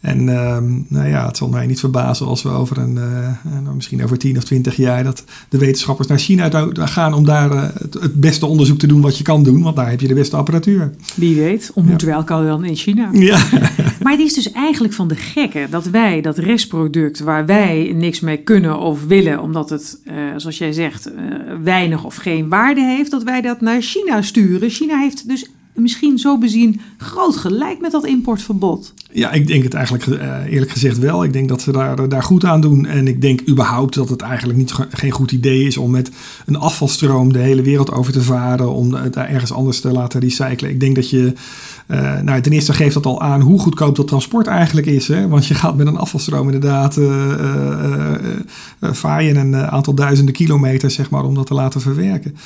En 0.00 0.28
ehm, 0.28 0.82
nou 0.88 1.08
ja, 1.08 1.26
het 1.26 1.36
zal 1.36 1.48
mij 1.48 1.66
niet 1.66 1.80
verbazen 1.80 2.26
als 2.26 2.42
we 2.42 2.48
over 2.48 2.78
een, 2.78 2.94
uh, 2.94 3.72
misschien 3.74 4.04
over 4.04 4.18
10 4.18 4.36
of 4.36 4.44
20 4.44 4.76
jaar, 4.76 5.04
dat 5.04 5.24
de 5.48 5.58
wetenschappers 5.58 6.08
naar 6.08 6.18
China 6.18 6.68
gaan 6.74 7.14
om 7.14 7.24
daar 7.24 7.52
uh, 7.52 7.64
het, 7.94 8.02
het, 8.02 8.20
beste 8.20 8.46
onderzoek 8.46 8.78
te 8.78 8.86
doen 8.86 9.00
wat 9.00 9.18
je 9.18 9.24
kan 9.24 9.42
doen, 9.42 9.62
want 9.62 9.76
daar 9.76 9.90
heb 9.90 10.00
je 10.00 10.08
de 10.08 10.14
beste 10.14 10.36
apparatuur. 10.36 10.90
Wie 11.14 11.36
weet, 11.36 11.70
ontmoeten 11.74 12.06
ja. 12.06 12.12
we 12.12 12.18
elkaar 12.18 12.44
dan 12.44 12.64
in 12.64 12.76
China. 12.76 13.08
Ja. 13.12 13.38
maar 14.02 14.12
het 14.12 14.20
is 14.20 14.34
dus 14.34 14.52
eigenlijk 14.52 14.94
van 14.94 15.08
de 15.08 15.16
gekke 15.16 15.66
dat 15.70 15.86
wij 15.86 16.20
dat 16.20 16.38
restproduct 16.38 17.20
waar 17.20 17.46
wij 17.46 17.92
niks 17.94 18.20
mee 18.20 18.36
kunnen 18.36 18.78
of 18.78 19.04
willen, 19.04 19.42
omdat 19.42 19.70
het, 19.70 20.00
uh, 20.04 20.14
zoals 20.36 20.58
jij 20.58 20.72
zegt, 20.72 21.10
weinig 21.62 22.04
of 22.04 22.16
geen 22.16 22.48
waarde 22.48 22.80
heeft, 22.80 23.10
dat 23.10 23.22
wij 23.22 23.40
dat 23.40 23.60
naar 23.60 23.80
China 23.80 24.22
sturen. 24.22 24.70
China 24.70 24.98
heeft 24.98 25.28
dus 25.28 25.50
misschien 25.80 26.18
zo 26.18 26.38
bezien 26.38 26.80
groot 26.96 27.36
gelijk 27.36 27.80
met 27.80 27.90
dat 27.90 28.06
importverbod. 28.06 28.94
Ja, 29.12 29.32
ik 29.32 29.46
denk 29.46 29.62
het 29.62 29.74
eigenlijk 29.74 30.06
uh, 30.06 30.44
eerlijk 30.48 30.70
gezegd 30.70 30.98
wel. 30.98 31.24
Ik 31.24 31.32
denk 31.32 31.48
dat 31.48 31.62
ze 31.62 31.72
daar, 31.72 32.08
daar 32.08 32.22
goed 32.22 32.44
aan 32.44 32.60
doen. 32.60 32.86
En 32.86 33.08
ik 33.08 33.20
denk 33.20 33.48
überhaupt 33.48 33.94
dat 33.94 34.08
het 34.08 34.20
eigenlijk 34.20 34.58
niet, 34.58 34.72
geen 34.90 35.10
goed 35.10 35.32
idee 35.32 35.64
is 35.64 35.76
om 35.76 35.90
met 35.90 36.10
een 36.46 36.56
afvalstroom 36.56 37.32
de 37.32 37.38
hele 37.38 37.62
wereld 37.62 37.92
over 37.92 38.12
te 38.12 38.22
varen. 38.22 38.72
Om 38.72 38.94
het 38.94 39.12
daar 39.12 39.28
ergens 39.28 39.52
anders 39.52 39.80
te 39.80 39.92
laten 39.92 40.20
recyclen. 40.20 40.70
Ik 40.70 40.80
denk 40.80 40.94
dat 40.94 41.10
je 41.10 41.32
uh, 41.90 42.20
nou, 42.20 42.40
ten 42.40 42.52
eerste 42.52 42.72
geeft 42.72 42.94
dat 42.94 43.06
al 43.06 43.20
aan 43.20 43.40
hoe 43.40 43.60
goedkoop 43.60 43.96
dat 43.96 44.06
transport 44.06 44.46
eigenlijk 44.46 44.86
is. 44.86 45.08
Hè? 45.08 45.28
Want 45.28 45.46
je 45.46 45.54
gaat 45.54 45.76
met 45.76 45.86
een 45.86 45.96
afvalstroom 45.96 46.44
inderdaad 46.44 46.96
uh, 46.96 47.06
je 49.20 49.34
een 49.34 49.56
aantal 49.56 49.94
duizenden 49.94 50.34
kilometers 50.34 50.94
zeg 50.94 51.10
maar, 51.10 51.24
om 51.24 51.34
dat 51.34 51.46
te 51.46 51.54
laten 51.54 51.80
verwerken. 51.80 52.36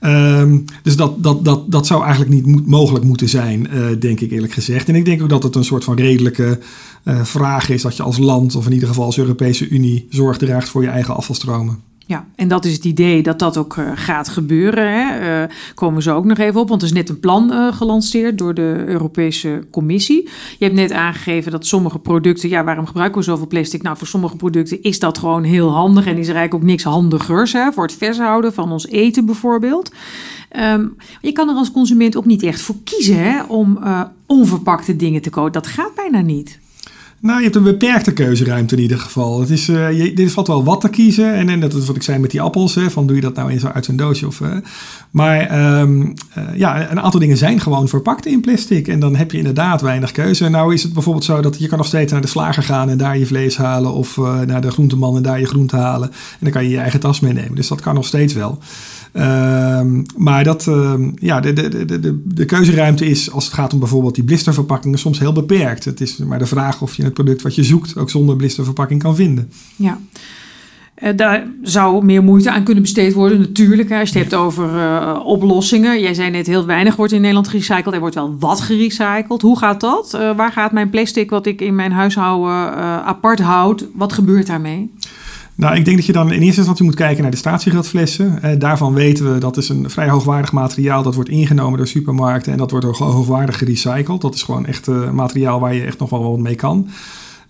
Um, 0.00 0.64
dus 0.82 0.96
dat, 0.96 1.22
dat, 1.22 1.44
dat, 1.44 1.70
dat 1.72 1.86
zou 1.86 2.02
eigenlijk 2.04 2.44
niet 2.44 2.66
mogelijk 2.66 3.04
moeten 3.04 3.28
zijn, 3.28 3.68
denk 3.98 4.20
ik 4.20 4.30
eerlijk 4.30 4.52
gezegd. 4.52 4.88
En 4.88 4.94
ik 4.94 5.04
denk 5.04 5.22
ook 5.22 5.28
dat 5.28 5.42
het 5.42 5.56
een 5.56 5.64
soort 5.64 5.84
van 5.84 5.96
redelijke 5.96 6.58
vraag 7.04 7.68
is 7.68 7.82
dat 7.82 7.96
je 7.96 8.02
als 8.02 8.18
land, 8.18 8.56
of 8.56 8.66
in 8.66 8.72
ieder 8.72 8.88
geval 8.88 9.04
als 9.04 9.18
Europese 9.18 9.68
Unie, 9.68 10.06
zorg 10.10 10.38
draagt 10.38 10.68
voor 10.68 10.82
je 10.82 10.88
eigen 10.88 11.16
afvalstromen. 11.16 11.91
Ja, 12.06 12.26
en 12.36 12.48
dat 12.48 12.64
is 12.64 12.72
het 12.72 12.84
idee 12.84 13.22
dat 13.22 13.38
dat 13.38 13.56
ook 13.56 13.76
uh, 13.76 13.90
gaat 13.94 14.28
gebeuren. 14.28 14.92
Hè. 14.92 15.42
Uh, 15.42 15.48
komen 15.74 16.02
ze 16.02 16.10
ook 16.10 16.24
nog 16.24 16.38
even 16.38 16.60
op, 16.60 16.68
want 16.68 16.82
er 16.82 16.86
is 16.86 16.94
net 16.94 17.08
een 17.08 17.20
plan 17.20 17.52
uh, 17.52 17.72
gelanceerd 17.72 18.38
door 18.38 18.54
de 18.54 18.84
Europese 18.86 19.64
Commissie. 19.70 20.28
Je 20.58 20.64
hebt 20.64 20.76
net 20.76 20.92
aangegeven 20.92 21.52
dat 21.52 21.66
sommige 21.66 21.98
producten, 21.98 22.48
ja, 22.48 22.64
waarom 22.64 22.86
gebruiken 22.86 23.18
we 23.18 23.24
zoveel 23.24 23.46
plastic? 23.46 23.82
Nou, 23.82 23.96
voor 23.96 24.06
sommige 24.06 24.36
producten 24.36 24.82
is 24.82 24.98
dat 24.98 25.18
gewoon 25.18 25.42
heel 25.42 25.70
handig 25.70 26.06
en 26.06 26.18
is 26.18 26.28
er 26.28 26.34
eigenlijk 26.34 26.54
ook 26.54 26.70
niks 26.70 26.84
handigers 26.84 27.52
hè, 27.52 27.72
voor 27.72 27.84
het 27.84 27.94
vershouden 27.94 28.52
van 28.52 28.72
ons 28.72 28.86
eten 28.86 29.26
bijvoorbeeld. 29.26 29.92
Um, 30.56 30.96
je 31.20 31.32
kan 31.32 31.48
er 31.48 31.54
als 31.54 31.70
consument 31.70 32.16
ook 32.16 32.26
niet 32.26 32.42
echt 32.42 32.60
voor 32.60 32.76
kiezen 32.84 33.18
hè, 33.18 33.42
om 33.42 33.78
onverpakte 34.26 34.96
dingen 34.96 35.22
te 35.22 35.30
kopen. 35.30 35.52
Dat 35.52 35.66
gaat 35.66 35.94
bijna 35.94 36.20
niet. 36.20 36.60
Nou, 37.22 37.36
je 37.38 37.44
hebt 37.44 37.56
een 37.56 37.62
beperkte 37.62 38.12
keuzeruimte 38.12 38.76
in 38.76 38.82
ieder 38.82 38.98
geval. 38.98 39.40
Het 39.40 39.50
is, 39.50 39.68
uh, 39.68 39.92
je, 39.92 40.14
er 40.14 40.30
valt 40.30 40.46
wel 40.46 40.64
wat 40.64 40.80
te 40.80 40.88
kiezen. 40.88 41.34
En, 41.34 41.48
en 41.48 41.60
dat 41.60 41.74
is 41.74 41.86
wat 41.86 41.96
ik 41.96 42.02
zei 42.02 42.18
met 42.18 42.30
die 42.30 42.40
appels. 42.40 42.74
Hè, 42.74 42.90
van 42.90 43.06
doe 43.06 43.16
je 43.16 43.22
dat 43.22 43.34
nou 43.34 43.52
in 43.52 43.72
uit 43.72 43.84
zo'n 43.84 43.96
doosje? 43.96 44.26
Of, 44.26 44.40
uh, 44.40 44.48
maar 45.10 45.78
um, 45.80 46.14
uh, 46.38 46.44
ja, 46.54 46.90
een 46.90 47.00
aantal 47.00 47.20
dingen 47.20 47.36
zijn 47.36 47.60
gewoon 47.60 47.88
verpakt 47.88 48.26
in 48.26 48.40
plastic. 48.40 48.88
En 48.88 49.00
dan 49.00 49.16
heb 49.16 49.30
je 49.30 49.38
inderdaad 49.38 49.80
weinig 49.80 50.12
keuze. 50.12 50.48
Nou 50.48 50.74
is 50.74 50.82
het 50.82 50.92
bijvoorbeeld 50.92 51.24
zo 51.24 51.40
dat 51.40 51.58
je 51.58 51.68
kan 51.68 51.78
nog 51.78 51.86
steeds 51.86 52.12
naar 52.12 52.20
de 52.20 52.26
slager 52.26 52.62
gaan 52.62 52.90
en 52.90 52.98
daar 52.98 53.18
je 53.18 53.26
vlees 53.26 53.56
halen. 53.56 53.92
Of 53.92 54.16
naar 54.46 54.60
de 54.60 54.70
groenteman 54.70 55.16
en 55.16 55.22
daar 55.22 55.40
je 55.40 55.46
groente 55.46 55.76
halen. 55.76 56.08
En 56.08 56.38
dan 56.40 56.50
kan 56.50 56.64
je 56.64 56.70
je 56.70 56.78
eigen 56.78 57.00
tas 57.00 57.20
meenemen. 57.20 57.54
Dus 57.54 57.68
dat 57.68 57.80
kan 57.80 57.94
nog 57.94 58.06
steeds 58.06 58.34
wel. 58.34 58.58
Ehm, 59.12 60.02
maar 60.16 60.44
dat, 60.44 60.66
ehm, 60.66 61.10
ja, 61.14 61.40
de, 61.40 61.52
de, 61.52 61.84
de, 61.84 62.00
de, 62.00 62.22
de 62.24 62.44
keuzeruimte 62.44 63.06
is, 63.06 63.30
als 63.30 63.44
het 63.44 63.54
gaat 63.54 63.72
om 63.72 63.78
bijvoorbeeld 63.78 64.14
die 64.14 64.24
blisterverpakkingen, 64.24 64.98
soms 64.98 65.18
heel 65.18 65.32
beperkt. 65.32 65.84
Het 65.84 66.00
is 66.00 66.16
maar 66.16 66.38
de 66.38 66.46
vraag 66.46 66.82
of 66.82 66.94
je 66.94 67.02
het 67.02 67.14
product 67.14 67.42
wat 67.42 67.54
je 67.54 67.64
zoekt 67.64 67.96
ook 67.96 68.10
zonder 68.10 68.36
blisterverpakking 68.36 69.02
kan 69.02 69.16
vinden. 69.16 69.50
Ja. 69.76 69.98
Uh, 71.02 71.10
daar 71.16 71.46
zou 71.62 72.04
meer 72.04 72.22
moeite 72.22 72.50
aan 72.50 72.62
kunnen 72.62 72.82
besteed 72.82 73.12
worden, 73.12 73.40
natuurlijk. 73.40 73.88
Hè, 73.88 73.98
als 74.00 74.10
je 74.10 74.18
het 74.18 74.30
hebt 74.30 74.42
over 74.42 74.74
uh, 74.74 75.20
oplossingen. 75.24 76.00
Jij 76.00 76.14
zei 76.14 76.30
net, 76.30 76.46
heel 76.46 76.66
weinig 76.66 76.96
wordt 76.96 77.12
in 77.12 77.20
Nederland 77.20 77.48
gerecycled. 77.48 77.94
Er 77.94 78.00
wordt 78.00 78.14
wel 78.14 78.36
wat 78.38 78.60
gerecycled. 78.60 79.42
Hoe 79.42 79.58
gaat 79.58 79.80
dat? 79.80 80.12
Uh, 80.14 80.36
waar 80.36 80.52
gaat 80.52 80.72
mijn 80.72 80.90
plastic 80.90 81.30
wat 81.30 81.46
ik 81.46 81.60
in 81.60 81.74
mijn 81.74 81.92
huishouden 81.92 82.76
apart 83.04 83.40
houd? 83.40 83.86
Wat 83.94 84.12
gebeurt 84.12 84.46
daarmee? 84.46 84.90
Nou, 85.62 85.76
ik 85.76 85.84
denk 85.84 85.96
dat 85.96 86.06
je 86.06 86.12
dan 86.12 86.32
in 86.32 86.40
eerste 86.42 86.56
instantie 86.56 86.84
moet 86.84 86.94
kijken 86.94 87.22
naar 87.22 87.30
de 87.30 87.36
statiegeldflessen. 87.36 88.42
Eh, 88.42 88.58
daarvan 88.58 88.94
weten 88.94 89.32
we 89.32 89.38
dat 89.38 89.56
is 89.56 89.68
een 89.68 89.90
vrij 89.90 90.08
hoogwaardig 90.08 90.52
materiaal. 90.52 91.02
Dat 91.02 91.14
wordt 91.14 91.30
ingenomen 91.30 91.76
door 91.78 91.86
supermarkten 91.86 92.52
en 92.52 92.58
dat 92.58 92.70
wordt 92.70 92.98
hoogwaardig 92.98 93.58
gerecycled. 93.58 94.20
Dat 94.20 94.34
is 94.34 94.42
gewoon 94.42 94.66
echt 94.66 94.88
uh, 94.88 95.10
materiaal 95.10 95.60
waar 95.60 95.74
je 95.74 95.82
echt 95.82 95.98
nog 95.98 96.10
wel 96.10 96.30
wat 96.30 96.38
mee 96.38 96.54
kan. 96.54 96.88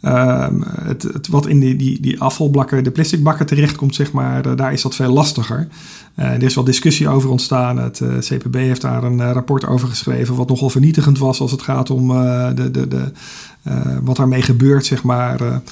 Uh, 0.03 0.47
het, 0.83 1.29
wat 1.29 1.47
in 1.47 1.61
die, 1.61 1.77
die, 1.77 2.01
die 2.01 2.21
afvalbakken, 2.21 2.85
de 2.85 2.91
plastic 2.91 3.23
bakken 3.23 3.47
terechtkomt, 3.47 3.95
zeg 3.95 4.13
maar, 4.13 4.57
daar 4.57 4.73
is 4.73 4.83
dat 4.83 4.95
veel 4.95 5.13
lastiger. 5.13 5.69
er 6.15 6.43
is 6.43 6.55
wel 6.55 6.65
discussie 6.65 7.09
over 7.09 7.31
ontstaan. 7.31 7.79
Het 7.79 8.03
CPB 8.19 8.55
heeft 8.55 8.81
daar 8.81 9.05
een 9.05 9.33
rapport 9.33 9.67
over 9.67 9.89
geschreven, 9.89 10.35
wat 10.35 10.49
nogal 10.49 10.71
vernietigend 10.71 11.19
was 11.19 11.41
als 11.41 11.51
het 11.51 11.63
gaat 11.63 11.91
om 11.91 12.09
de, 12.55 12.71
de, 12.71 12.89
de, 12.89 13.13
wat 14.03 14.17
daarmee 14.17 14.43
gebeurt, 14.43 14.87
zeg 14.87 15.03
maar. 15.03 15.63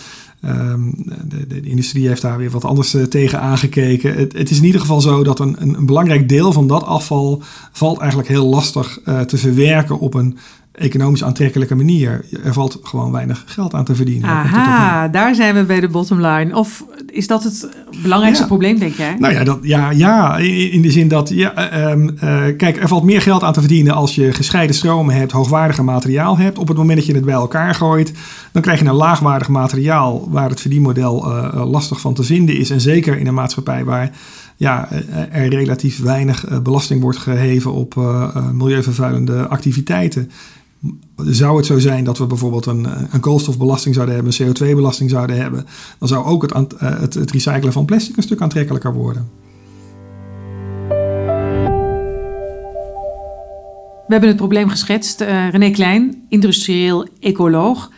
Um, 0.44 0.94
de, 1.28 1.46
de, 1.46 1.60
industrie 1.60 2.08
heeft 2.08 2.22
daar 2.22 2.38
weer 2.38 2.50
wat 2.50 2.64
anders 2.64 2.94
uh, 2.94 3.02
tegen 3.02 3.40
aangekeken. 3.40 4.14
Het, 4.14 4.32
het, 4.32 4.50
is 4.50 4.58
in 4.58 4.64
ieder 4.64 4.80
geval 4.80 5.00
zo 5.00 5.22
dat 5.22 5.38
een, 5.38 5.56
een, 5.58 5.86
belangrijk 5.86 6.28
deel 6.28 6.52
van 6.52 6.66
dat 6.66 6.84
afval 6.84 7.42
valt 7.72 7.98
eigenlijk 7.98 8.28
heel 8.28 8.46
lastig 8.46 9.00
uh, 9.04 9.20
te 9.20 9.36
verwerken 9.36 9.98
op 9.98 10.14
een 10.14 10.38
economisch 10.80 11.24
aantrekkelijke 11.24 11.74
manier. 11.74 12.24
Er 12.44 12.52
valt 12.52 12.78
gewoon 12.82 13.12
weinig 13.12 13.44
geld 13.46 13.74
aan 13.74 13.84
te 13.84 13.94
verdienen. 13.94 14.28
Aha, 14.28 15.08
daar 15.08 15.34
zijn 15.34 15.54
we 15.54 15.64
bij 15.64 15.80
de 15.80 15.88
bottom 15.88 16.20
line. 16.26 16.56
Of 16.56 16.84
is 17.06 17.26
dat 17.26 17.44
het 17.44 17.68
belangrijkste 18.02 18.46
probleem, 18.46 18.78
denk 18.78 18.94
jij? 18.94 19.16
Nou 19.18 19.34
ja, 19.34 19.44
dat, 19.44 19.58
ja, 19.62 19.90
ja 19.90 20.38
in 20.38 20.82
de 20.82 20.90
zin 20.90 21.08
dat, 21.08 21.28
ja, 21.28 21.90
um, 21.90 22.10
uh, 22.14 22.42
kijk, 22.56 22.76
er 22.76 22.88
valt 22.88 23.04
meer 23.04 23.22
geld 23.22 23.42
aan 23.42 23.52
te 23.52 23.60
verdienen 23.60 23.94
als 23.94 24.14
je 24.14 24.32
gescheiden 24.32 24.76
stromen 24.76 25.14
hebt, 25.14 25.32
hoogwaardige 25.32 25.82
materiaal 25.82 26.38
hebt. 26.38 26.58
Op 26.58 26.68
het 26.68 26.76
moment 26.76 26.98
dat 26.98 27.06
je 27.06 27.14
het 27.14 27.24
bij 27.24 27.34
elkaar 27.34 27.74
gooit, 27.74 28.12
dan 28.52 28.62
krijg 28.62 28.80
je 28.80 28.86
een 28.86 28.94
laagwaardig 28.94 29.48
materiaal 29.48 30.28
waar 30.30 30.48
het 30.48 30.60
verdienmodel 30.60 31.26
uh, 31.26 31.70
lastig 31.70 32.00
van 32.00 32.14
te 32.14 32.22
vinden 32.22 32.56
is. 32.56 32.70
En 32.70 32.80
zeker 32.80 33.18
in 33.18 33.26
een 33.26 33.34
maatschappij 33.34 33.84
waar 33.84 34.10
ja, 34.56 34.88
er 35.30 35.48
relatief 35.48 36.02
weinig 36.02 36.62
belasting 36.62 37.02
wordt 37.02 37.18
geheven 37.18 37.72
op 37.72 37.94
milieuvervuilende 38.52 39.48
activiteiten 39.48 40.30
zou 41.16 41.56
het 41.56 41.66
zo 41.66 41.78
zijn 41.78 42.04
dat 42.04 42.18
we 42.18 42.26
bijvoorbeeld 42.26 42.66
een, 42.66 42.86
een 43.12 43.20
koolstofbelasting 43.20 43.94
zouden 43.94 44.14
hebben, 44.14 44.32
een 44.38 44.54
CO2-belasting 44.54 45.10
zouden 45.10 45.36
hebben, 45.36 45.66
dan 45.98 46.08
zou 46.08 46.24
ook 46.24 46.42
het, 46.42 46.74
het, 46.78 47.14
het 47.14 47.30
recyclen 47.30 47.72
van 47.72 47.84
plastic 47.84 48.16
een 48.16 48.22
stuk 48.22 48.40
aantrekkelijker 48.40 48.94
worden. 48.94 49.28
We 54.06 54.16
hebben 54.16 54.34
het 54.34 54.44
probleem 54.44 54.68
geschetst. 54.68 55.20
Uh, 55.20 55.50
René 55.50 55.70
Klein, 55.70 56.26
industrieel 56.28 57.06
ecoloog. 57.20 57.90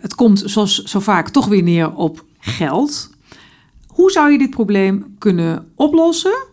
Het 0.00 0.14
komt 0.14 0.42
zoals 0.46 0.82
zo 0.82 1.00
vaak 1.00 1.28
toch 1.28 1.46
weer 1.46 1.62
neer 1.62 1.94
op 1.94 2.24
geld. 2.38 3.10
Hoe 3.86 4.10
zou 4.10 4.32
je 4.32 4.38
dit 4.38 4.50
probleem 4.50 5.14
kunnen 5.18 5.66
oplossen? 5.74 6.46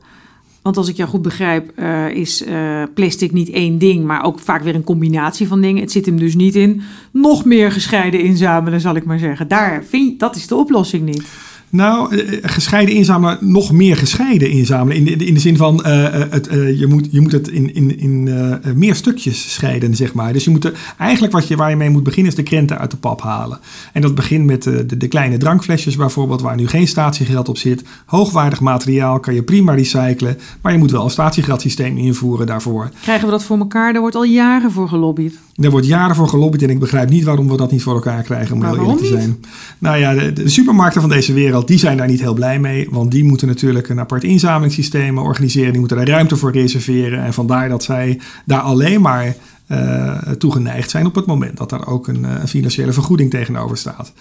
Want 0.69 0.81
als 0.81 0.89
ik 0.89 0.97
jou 0.97 1.09
goed 1.09 1.21
begrijp, 1.21 1.71
uh, 1.79 2.09
is 2.09 2.47
uh, 2.47 2.83
plastic 2.93 3.31
niet 3.31 3.49
één 3.49 3.77
ding, 3.77 4.05
maar 4.05 4.23
ook 4.23 4.39
vaak 4.39 4.63
weer 4.63 4.75
een 4.75 4.83
combinatie 4.83 5.47
van 5.47 5.61
dingen. 5.61 5.81
Het 5.81 5.91
zit 5.91 6.05
hem 6.05 6.19
dus 6.19 6.35
niet 6.35 6.55
in 6.55 6.81
nog 7.11 7.45
meer 7.45 7.71
gescheiden 7.71 8.19
inzamelen, 8.19 8.81
zal 8.81 8.95
ik 8.95 9.05
maar 9.05 9.19
zeggen. 9.19 9.47
Daar 9.47 9.83
vind, 9.83 10.19
dat 10.19 10.35
is 10.35 10.47
de 10.47 10.55
oplossing 10.55 11.05
niet. 11.05 11.27
Nou, 11.69 12.17
eh, 12.17 12.37
gescheiden 12.41 12.95
inzamelen, 12.95 13.37
nog 13.41 13.71
meer 13.71 13.97
gescheiden 13.97 14.49
inzamelen. 14.49 14.97
In 14.97 15.17
de, 15.17 15.25
in 15.25 15.33
de 15.33 15.39
zin 15.39 15.57
van, 15.57 15.83
uh, 15.85 16.07
het, 16.29 16.51
uh, 16.51 16.79
je, 16.79 16.87
moet, 16.87 17.07
je 17.11 17.21
moet 17.21 17.31
het 17.31 17.47
in, 17.47 17.75
in, 17.75 17.99
in 17.99 18.25
uh, 18.25 18.73
meer 18.75 18.95
stukjes 18.95 19.53
scheiden, 19.53 19.95
zeg 19.95 20.13
maar. 20.13 20.33
Dus 20.33 20.43
je 20.43 20.49
moet 20.49 20.65
er, 20.65 20.73
eigenlijk 20.97 21.33
wat 21.33 21.47
je, 21.47 21.55
waar 21.55 21.69
je 21.69 21.75
mee 21.75 21.89
moet 21.89 22.03
beginnen, 22.03 22.31
is 22.31 22.37
de 22.37 22.43
krenten 22.43 22.79
uit 22.79 22.91
de 22.91 22.97
pap 22.97 23.21
halen. 23.21 23.59
En 23.93 24.01
dat 24.01 24.15
begint 24.15 24.45
met 24.45 24.63
de, 24.63 24.97
de, 24.97 25.07
kleine 25.07 25.37
drankflesjes 25.37 25.95
bijvoorbeeld, 25.95 26.41
waar 26.41 26.55
nu 26.55 26.67
geen 26.67 26.87
statiegeld 26.87 27.49
op 27.49 27.57
zit. 27.57 27.83
Hoogwaardig 28.05 28.59
materiaal 28.59 29.19
kan 29.19 29.33
je 29.33 29.43
prima 29.43 29.73
recyclen, 29.73 30.37
maar 30.61 30.71
je 30.71 30.77
moet 30.77 30.91
wel 30.91 31.03
een 31.03 31.09
statiegeldsysteem 31.09 31.97
invoeren 31.97 32.47
daarvoor. 32.47 32.89
Krijgen 33.01 33.25
we 33.25 33.31
dat 33.31 33.43
voor 33.43 33.57
elkaar? 33.57 33.91
Daar 33.91 34.01
wordt 34.01 34.15
al 34.15 34.23
jaren 34.23 34.71
voor 34.71 34.87
gelobbyd. 34.87 35.39
Er 35.55 35.71
wordt 35.71 35.87
jaren 35.87 36.15
voor 36.15 36.27
gelobbyd 36.27 36.61
en 36.61 36.69
ik 36.69 36.79
begrijp 36.79 37.09
niet 37.09 37.23
waarom 37.23 37.49
we 37.49 37.57
dat 37.57 37.71
niet 37.71 37.83
voor 37.83 37.93
elkaar 37.93 38.23
krijgen, 38.23 38.55
om 38.55 38.63
heel 38.63 38.77
eerlijk 38.77 38.97
te 38.99 39.05
zijn. 39.05 39.27
Niet? 39.27 39.47
Nou 39.79 39.97
ja, 39.97 40.13
de, 40.13 40.33
de 40.33 40.49
supermarkten 40.49 41.01
van 41.01 41.09
deze 41.09 41.33
wereld, 41.33 41.58
die 41.67 41.77
zijn 41.77 41.97
daar 41.97 42.07
niet 42.07 42.21
heel 42.21 42.33
blij 42.33 42.59
mee. 42.59 42.87
Want 42.91 43.11
die 43.11 43.23
moeten 43.23 43.47
natuurlijk 43.47 43.89
een 43.89 43.99
apart 43.99 44.23
inzamelingssysteem 44.23 45.17
organiseren. 45.17 45.71
Die 45.71 45.79
moeten 45.79 45.97
daar 45.97 46.07
ruimte 46.07 46.35
voor 46.35 46.51
reserveren. 46.51 47.23
En 47.23 47.33
vandaar 47.33 47.69
dat 47.69 47.83
zij 47.83 48.19
daar 48.45 48.61
alleen 48.61 49.01
maar 49.01 49.35
uh, 49.71 50.17
toegeneigd 50.17 50.89
zijn 50.89 51.05
op 51.05 51.15
het 51.15 51.25
moment 51.25 51.57
dat 51.57 51.69
daar 51.69 51.87
ook 51.87 52.07
een, 52.07 52.23
een 52.23 52.47
financiële 52.47 52.93
vergoeding 52.93 53.29
tegenover 53.29 53.77
staat. 53.77 54.13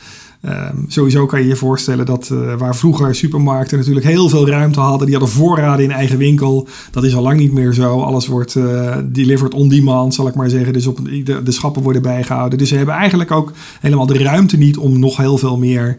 Um, 0.42 0.85
sowieso 0.88 1.26
kan 1.26 1.40
je 1.40 1.47
je 1.47 1.57
voorstellen 1.57 2.07
dat 2.07 2.28
uh, 2.33 2.54
waar 2.54 2.76
vroeger 2.76 3.14
supermarkten 3.14 3.78
natuurlijk 3.78 4.07
heel 4.07 4.28
veel 4.28 4.49
ruimte 4.49 4.80
hadden, 4.80 5.07
die 5.07 5.16
hadden 5.16 5.35
voorraden 5.35 5.85
in 5.85 5.90
eigen 5.90 6.18
winkel. 6.18 6.68
Dat 6.90 7.04
is 7.04 7.14
al 7.14 7.23
lang 7.23 7.38
niet 7.38 7.52
meer 7.52 7.73
zo. 7.73 8.00
Alles 8.00 8.26
wordt 8.26 8.57
delivered 9.04 9.54
on 9.54 9.68
demand, 9.68 10.14
zal 10.14 10.28
ik 10.28 10.35
maar 10.35 10.50
zeggen. 10.50 10.73
Dus 10.73 10.87
op, 10.87 10.99
de, 11.25 11.42
de 11.42 11.52
schappen 11.52 11.83
worden 11.83 12.02
bijgehouden. 12.02 12.59
Dus 12.59 12.68
ze 12.68 12.76
hebben 12.76 12.95
eigenlijk 12.95 13.30
ook 13.30 13.52
helemaal 13.80 14.07
de 14.07 14.23
ruimte 14.23 14.57
niet 14.57 14.76
om 14.76 14.99
nog 14.99 15.16
heel 15.16 15.38
veel 15.38 15.59
meer 15.59 15.97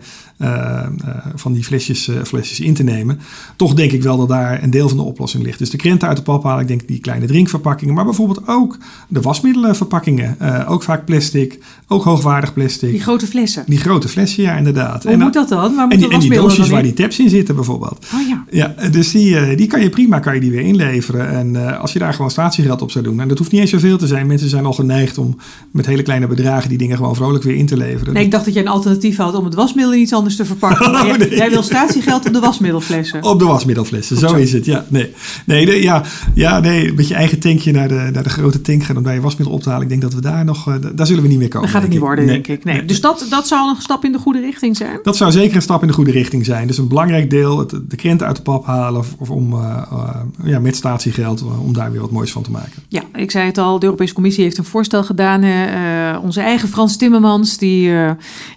van 1.36 1.54
die 1.54 1.64
flesjes, 1.64 2.10
flesjes 2.24 2.60
in 2.60 2.74
te 2.74 2.84
nemen. 2.84 3.20
Toch 3.56 3.74
denk 3.74 3.92
ik 3.92 4.04
wel 4.04 4.18
dat 4.18 4.28
daar 4.28 4.64
een 4.64 4.70
deel 4.70 4.88
van 4.88 4.98
de 4.98 5.04
oplossing 5.04 5.44
ligt. 5.44 5.60
Dus 5.60 5.70
de 5.70 5.78
krenten 5.78 6.08
uit 6.08 6.18
de 6.18 6.24
pap 6.24 6.44
halen, 6.44 6.62
ik 6.62 6.68
denk 6.68 6.88
die 6.88 7.00
kleine 7.00 7.26
drinkverpakkingen, 7.26 7.94
maar 7.94 8.06
bijvoorbeeld 8.06 8.48
ook 8.48 8.78
de 9.08 9.22
wasmiddelenverpakkingen. 9.22 10.38
ook 10.68 10.84
vaak 10.84 11.06
plastic, 11.06 11.60
ook 11.88 12.04
hoogwaardig 12.04 12.54
plastic. 12.54 12.92
Die 12.92 13.02
grote 13.02 13.28
flessen. 13.28 13.64
Die 13.68 13.78
grote 13.78 14.08
flessen 14.08 14.44
ja, 14.44 14.58
inderdaad. 14.58 15.04
Hoe 15.04 15.12
en, 15.12 15.20
moet 15.20 15.34
dat 15.34 15.50
dan? 15.50 15.76
Waar 15.76 15.90
en, 15.90 15.98
die, 15.98 16.10
en 16.10 16.20
die 16.20 16.34
doosjes 16.34 16.70
waar 16.70 16.84
die 16.84 16.94
tabs 16.94 17.20
in 17.20 17.30
zitten 17.30 17.56
bijvoorbeeld. 17.56 18.08
Oh 18.14 18.28
ja. 18.28 18.46
Ja, 18.52 18.90
dus 18.90 19.12
die, 19.12 19.56
die 19.56 19.68
kan 19.68 19.82
je 19.82 19.90
prima 19.90 20.20
kan 20.20 20.34
je 20.34 20.40
die 20.40 20.52
weer 20.52 20.62
inleveren. 20.62 21.30
En 21.30 21.54
uh, 21.54 21.80
als 21.82 21.94
je 21.94 22.00
daar 22.00 22.14
gewoon 22.14 22.32
statiegeld 22.32 22.82
op 22.82 22.92
zou 22.92 23.04
doen. 23.04 23.20
En 23.20 23.28
dat 23.28 23.38
hoeft 23.38 23.52
niet 23.52 23.62
eens 23.62 23.70
zoveel 23.70 23.98
te 23.98 24.08
zijn. 24.08 24.28
Mensen 24.28 24.50
zijn 24.50 24.66
al 24.66 24.74
geneigd 24.74 25.18
om 25.18 25.38
met 25.72 25.86
hele 25.86 26.02
kleine 26.02 26.28
bedragen 26.28 26.70
die 26.70 26.78
dingen 26.78 26.98
gewoon 26.98 27.16
vrolijk 27.16 27.44
weer 27.44 27.56
in 27.56 27.66
te 27.66 27.78
leveren. 27.78 28.14
Nee, 28.14 28.24
ik 28.24 28.32
dacht 28.32 28.46
dat 28.46 28.54
je 28.54 28.60
een 28.60 28.68
alternatief 28.68 29.18
had 29.18 29.36
om 29.36 29.46
het 29.46 29.54
wasmiddel 29.54 29.94
iets 29.94 30.14
anders 30.14 30.29
te 30.36 30.46
verpakken. 30.46 30.88
Oh, 31.00 31.18
nee. 31.18 31.36
Jij 31.36 31.50
wil 31.50 31.64
statiegeld 31.64 32.26
op 32.28 32.34
de 32.34 32.40
wasmiddelflessen. 32.40 33.24
Op 33.24 33.40
de 33.40 33.46
wasmiddelflessen, 33.46 34.18
zo 34.18 34.36
is 34.36 34.54
het. 34.54 34.66
Ja, 34.66 34.86
nee. 34.88 35.14
Nee, 35.46 35.66
nee, 35.66 35.82
ja, 35.82 36.04
ja, 36.34 36.60
nee, 36.60 36.94
met 36.94 37.08
je 37.08 37.14
eigen 37.14 37.40
tankje 37.40 37.72
naar 37.72 37.88
de, 37.88 38.10
naar 38.14 38.24
de 38.24 38.30
grote 38.30 38.62
tank 38.62 38.84
gaan 38.84 38.98
om 38.98 39.04
daar 39.04 39.14
je 39.14 39.22
wasmiddel 39.22 39.56
op 39.56 39.62
te 39.62 39.70
halen. 39.70 39.84
Ik 39.84 39.90
denk 39.90 40.02
dat 40.02 40.14
we 40.14 40.22
daar 40.22 40.46
nog, 40.46 40.68
uh, 40.68 40.76
daar 40.94 41.08
zullen 41.08 41.24
we 41.24 41.30
niet 41.30 41.38
meer 41.38 41.48
komen. 41.48 41.62
Dat 41.62 41.76
gaat 41.76 41.82
het 41.82 41.92
niet 41.92 42.02
worden, 42.02 42.26
nee. 42.26 42.34
denk 42.34 42.48
ik. 42.48 42.64
Nee. 42.64 42.86
Dus 42.86 43.02
dat, 43.02 43.26
dat 43.30 43.48
zou 43.48 43.70
een 43.70 43.82
stap 43.82 44.06
in 44.06 44.12
de 44.12 44.18
goede 44.18 44.40
richting 44.40 44.78
zijn. 44.78 45.00
Dat 45.04 45.18
zou 45.18 45.32
zeker 45.32 45.56
een 45.56 45.62
stap 45.62 45.82
in 45.82 45.88
de 45.88 45.94
goede 45.94 46.12
richting 46.12 46.46
zijn. 46.46 46.68
Dus 46.68 46.78
een 46.78 46.88
belangrijk 46.88 47.30
deel, 47.30 47.60
het, 47.60 47.70
de 47.88 47.96
krenten 47.96 48.28
uit 48.28 48.36
de 48.36 48.42
pap 48.42 48.66
halen 48.66 49.04
of, 49.18 49.30
om 49.30 49.54
uh, 49.54 49.82
uh, 49.94 50.10
ja, 50.44 50.60
met 50.60 50.76
statiegeld, 50.76 51.42
uh, 51.42 51.66
om 51.66 51.74
daar 51.74 51.92
weer 51.92 52.02
wat 52.02 52.12
moois 52.12 52.32
van 52.32 52.44
te 52.44 52.52
maken. 52.52 52.84
Ja, 52.88 53.02
ik 53.16 53.32
zei 53.32 53.46
het 53.46 53.58
al, 53.58 53.80
de 53.80 53.86
Europese 53.86 54.14
Commissie 54.14 54.44
heeft 54.44 54.58
een 54.58 54.66
voorstel 54.66 55.04
gedaan. 55.04 55.44
onze 56.22 56.42
eigen 56.42 56.70
Frans 56.70 56.98
Timmermans, 56.98 57.58
die 57.58 57.92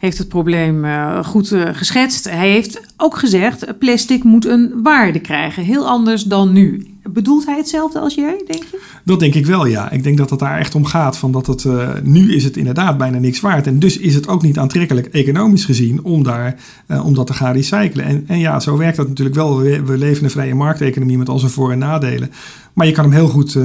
heeft 0.01 0.19
het 0.19 0.29
probleem 0.29 0.85
goed 1.25 1.49
geschetst. 1.73 2.31
Hij 2.31 2.51
heeft 2.51 2.81
ook 2.97 3.19
gezegd, 3.19 3.79
plastic 3.79 4.25
moet 4.25 4.47
een 4.47 4.73
waarde 4.83 5.21
krijgen. 5.21 5.63
Heel 5.63 5.89
anders 5.89 6.23
dan 6.23 6.53
nu. 6.53 6.87
Bedoelt 7.13 7.47
hij 7.47 7.57
hetzelfde 7.57 7.99
als 7.99 8.15
jij, 8.15 8.43
denk 8.47 8.63
je? 8.63 8.81
Dat 9.05 9.21
denk 9.21 9.35
ik 9.35 9.47
wel, 9.47 9.67
ja. 9.67 9.91
Ik 9.91 10.03
denk 10.03 10.19
dat 10.19 10.31
het 10.31 10.39
daar 10.39 10.59
echt 10.59 10.75
om 10.75 10.85
gaat. 10.85 11.17
Van 11.17 11.33
dat 11.33 11.47
het, 11.47 11.65
uh, 11.65 11.89
nu 12.03 12.35
is 12.35 12.45
het 12.45 12.57
inderdaad 12.57 12.99
bijna 12.99 13.19
niks 13.19 13.41
waard. 13.41 13.67
En 13.67 13.79
dus 13.79 13.99
is 13.99 14.15
het 14.15 14.29
ook 14.29 14.43
niet 14.43 14.59
aantrekkelijk, 14.59 15.07
economisch 15.07 15.65
gezien, 15.65 16.05
om, 16.05 16.23
daar, 16.23 16.57
om 17.05 17.15
dat 17.15 17.27
te 17.27 17.33
gaan 17.33 17.53
recyclen. 17.53 18.05
En, 18.05 18.25
en 18.27 18.39
ja, 18.39 18.61
zo 18.61 18.77
werkt 18.77 18.97
dat 18.97 19.09
natuurlijk 19.09 19.37
wel. 19.37 19.59
We, 19.59 19.99
leven 19.99 20.19
in 20.19 20.25
een 20.25 20.31
vrije 20.31 20.55
markteconomie 20.55 21.19
met 21.19 21.29
al 21.29 21.39
zijn 21.39 21.51
voor- 21.51 21.73
en 21.73 21.79
nadelen. 21.79 22.31
Maar 22.73 22.87
je 22.87 22.93
kan 22.93 23.05
hem 23.05 23.13
heel 23.13 23.29
goed 23.29 23.57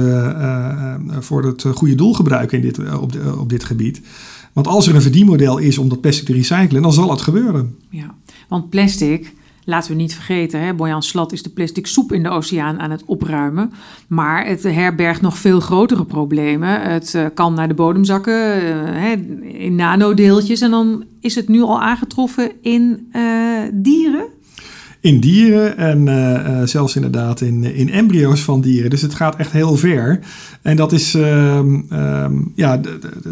voor 1.20 1.44
het 1.44 1.64
goede 1.74 1.94
doel 1.94 2.14
gebruiken 2.14 2.58
in 2.58 2.64
dit, 2.64 2.78
op 3.38 3.48
dit 3.48 3.64
gebied. 3.64 4.00
Want 4.52 4.66
als 4.66 4.86
er 4.86 4.94
een 4.94 5.02
verdienmodel 5.02 5.58
is 5.58 5.78
om 5.78 5.88
dat 5.88 6.00
plastic 6.00 6.26
te 6.26 6.32
recyclen, 6.32 6.82
dan 6.82 6.92
zal 6.92 7.10
het 7.10 7.20
gebeuren. 7.20 7.76
Ja, 7.90 8.14
want 8.48 8.70
plastic 8.70 9.32
Laten 9.68 9.90
we 9.90 9.96
niet 9.96 10.14
vergeten, 10.14 10.60
hè, 10.60 10.74
Boyan 10.74 11.02
Slat 11.02 11.32
is 11.32 11.42
de 11.42 11.50
plastic 11.50 11.86
soep 11.86 12.12
in 12.12 12.22
de 12.22 12.28
oceaan 12.28 12.80
aan 12.80 12.90
het 12.90 13.04
opruimen. 13.04 13.72
Maar 14.06 14.46
het 14.46 14.62
herbergt 14.62 15.20
nog 15.20 15.38
veel 15.38 15.60
grotere 15.60 16.04
problemen. 16.04 16.82
Het 16.82 17.14
uh, 17.16 17.26
kan 17.34 17.54
naar 17.54 17.68
de 17.68 17.74
bodem 17.74 18.04
zakken 18.04 18.62
uh, 18.62 19.12
in 19.64 19.74
nanodeeltjes. 19.74 20.60
En 20.60 20.70
dan 20.70 21.04
is 21.20 21.34
het 21.34 21.48
nu 21.48 21.62
al 21.62 21.80
aangetroffen 21.80 22.52
in 22.62 23.10
uh, 23.12 23.60
dieren. 23.72 24.26
In 25.08 25.20
dieren 25.20 25.76
en 25.76 26.08
eh, 26.08 26.62
zelfs 26.64 26.96
inderdaad 26.96 27.40
in, 27.40 27.64
in 27.64 27.90
embryo's 27.90 28.40
van 28.40 28.60
dieren. 28.60 28.90
Dus 28.90 29.02
het 29.02 29.14
gaat 29.14 29.36
echt 29.36 29.52
heel 29.52 29.76
ver. 29.76 30.20
En 30.62 30.76
dat 30.76 30.92
is, 30.92 31.14
ehm, 31.14 31.80
ehm, 31.88 32.34
ja, 32.54 32.80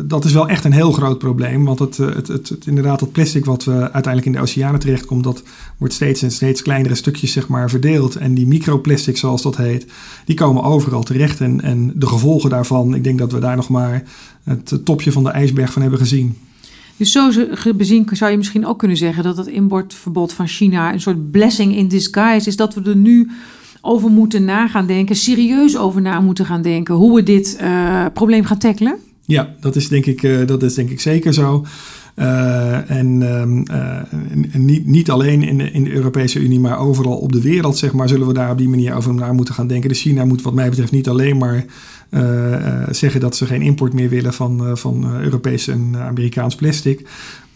dat 0.04 0.24
is 0.24 0.32
wel 0.32 0.48
echt 0.48 0.64
een 0.64 0.72
heel 0.72 0.92
groot 0.92 1.18
probleem. 1.18 1.64
Want 1.64 1.78
het, 1.78 1.96
het, 1.96 2.28
het, 2.28 2.48
het, 2.48 2.66
inderdaad, 2.66 2.98
dat 2.98 3.12
plastic 3.12 3.44
wat 3.44 3.64
we 3.64 3.72
uiteindelijk 3.72 4.26
in 4.26 4.32
de 4.32 4.40
oceanen 4.40 4.80
terechtkomt, 4.80 5.24
dat 5.24 5.42
wordt 5.76 5.94
steeds 5.94 6.22
en 6.22 6.30
steeds 6.30 6.62
kleinere 6.62 6.94
stukjes 6.94 7.32
zeg 7.32 7.48
maar, 7.48 7.70
verdeeld. 7.70 8.16
En 8.16 8.34
die 8.34 8.46
microplastic, 8.46 9.16
zoals 9.16 9.42
dat 9.42 9.56
heet, 9.56 9.86
die 10.24 10.36
komen 10.36 10.62
overal 10.62 11.02
terecht. 11.02 11.40
En, 11.40 11.60
en 11.60 11.92
de 11.94 12.06
gevolgen 12.06 12.50
daarvan, 12.50 12.94
ik 12.94 13.04
denk 13.04 13.18
dat 13.18 13.32
we 13.32 13.38
daar 13.38 13.56
nog 13.56 13.68
maar 13.68 14.02
het 14.44 14.80
topje 14.84 15.12
van 15.12 15.24
de 15.24 15.30
ijsberg 15.30 15.72
van 15.72 15.82
hebben 15.82 16.00
gezien. 16.00 16.36
Dus 16.96 17.12
zo 17.12 17.30
bezien 17.76 18.08
zou 18.12 18.30
je 18.30 18.36
misschien 18.36 18.66
ook 18.66 18.78
kunnen 18.78 18.96
zeggen 18.96 19.22
dat 19.22 19.36
het 19.36 19.46
importverbod 19.46 20.32
van 20.32 20.48
China 20.48 20.92
een 20.92 21.00
soort 21.00 21.30
blessing 21.30 21.76
in 21.76 21.88
disguise 21.88 22.48
is. 22.48 22.56
Dat 22.56 22.74
we 22.74 22.90
er 22.90 22.96
nu 22.96 23.30
over 23.80 24.10
moeten 24.10 24.44
na 24.44 24.68
gaan 24.68 24.86
denken, 24.86 25.16
serieus 25.16 25.76
over 25.76 26.00
na 26.00 26.20
moeten 26.20 26.46
gaan 26.46 26.62
denken 26.62 26.94
hoe 26.94 27.14
we 27.14 27.22
dit 27.22 27.58
uh, 27.60 28.06
probleem 28.14 28.44
gaan 28.44 28.58
tackelen? 28.58 28.96
Ja, 29.24 29.54
dat 29.60 29.76
is 29.76 29.88
denk 29.88 30.06
ik, 30.06 30.22
uh, 30.22 30.46
dat 30.46 30.62
is 30.62 30.74
denk 30.74 30.90
ik 30.90 31.00
zeker 31.00 31.34
zo. 31.34 31.64
Uh, 32.16 32.90
en, 32.90 33.20
uh, 33.20 34.60
niet, 34.60 34.86
niet 34.86 35.10
alleen 35.10 35.42
in 35.42 35.58
de, 35.58 35.70
in 35.70 35.84
de 35.84 35.92
Europese 35.92 36.38
Unie, 36.38 36.60
maar 36.60 36.78
overal 36.78 37.16
op 37.16 37.32
de 37.32 37.40
wereld, 37.40 37.76
zeg 37.76 37.92
maar, 37.92 38.08
zullen 38.08 38.26
we 38.26 38.32
daar 38.32 38.50
op 38.50 38.58
die 38.58 38.68
manier 38.68 38.94
over 38.94 39.14
naar 39.14 39.34
moeten 39.34 39.54
gaan 39.54 39.66
denken. 39.66 39.88
Dus 39.88 40.00
China 40.00 40.24
moet 40.24 40.42
wat 40.42 40.54
mij 40.54 40.68
betreft 40.68 40.92
niet 40.92 41.08
alleen 41.08 41.36
maar 41.36 41.64
zeggen 42.90 43.20
dat 43.20 43.36
ze 43.36 43.46
geen 43.46 43.62
import 43.62 43.92
meer 43.92 44.08
willen 44.08 44.32
van, 44.32 44.78
van 44.78 45.20
Europees 45.20 45.68
en 45.68 45.96
Amerikaans 45.96 46.54
plastic. 46.54 47.06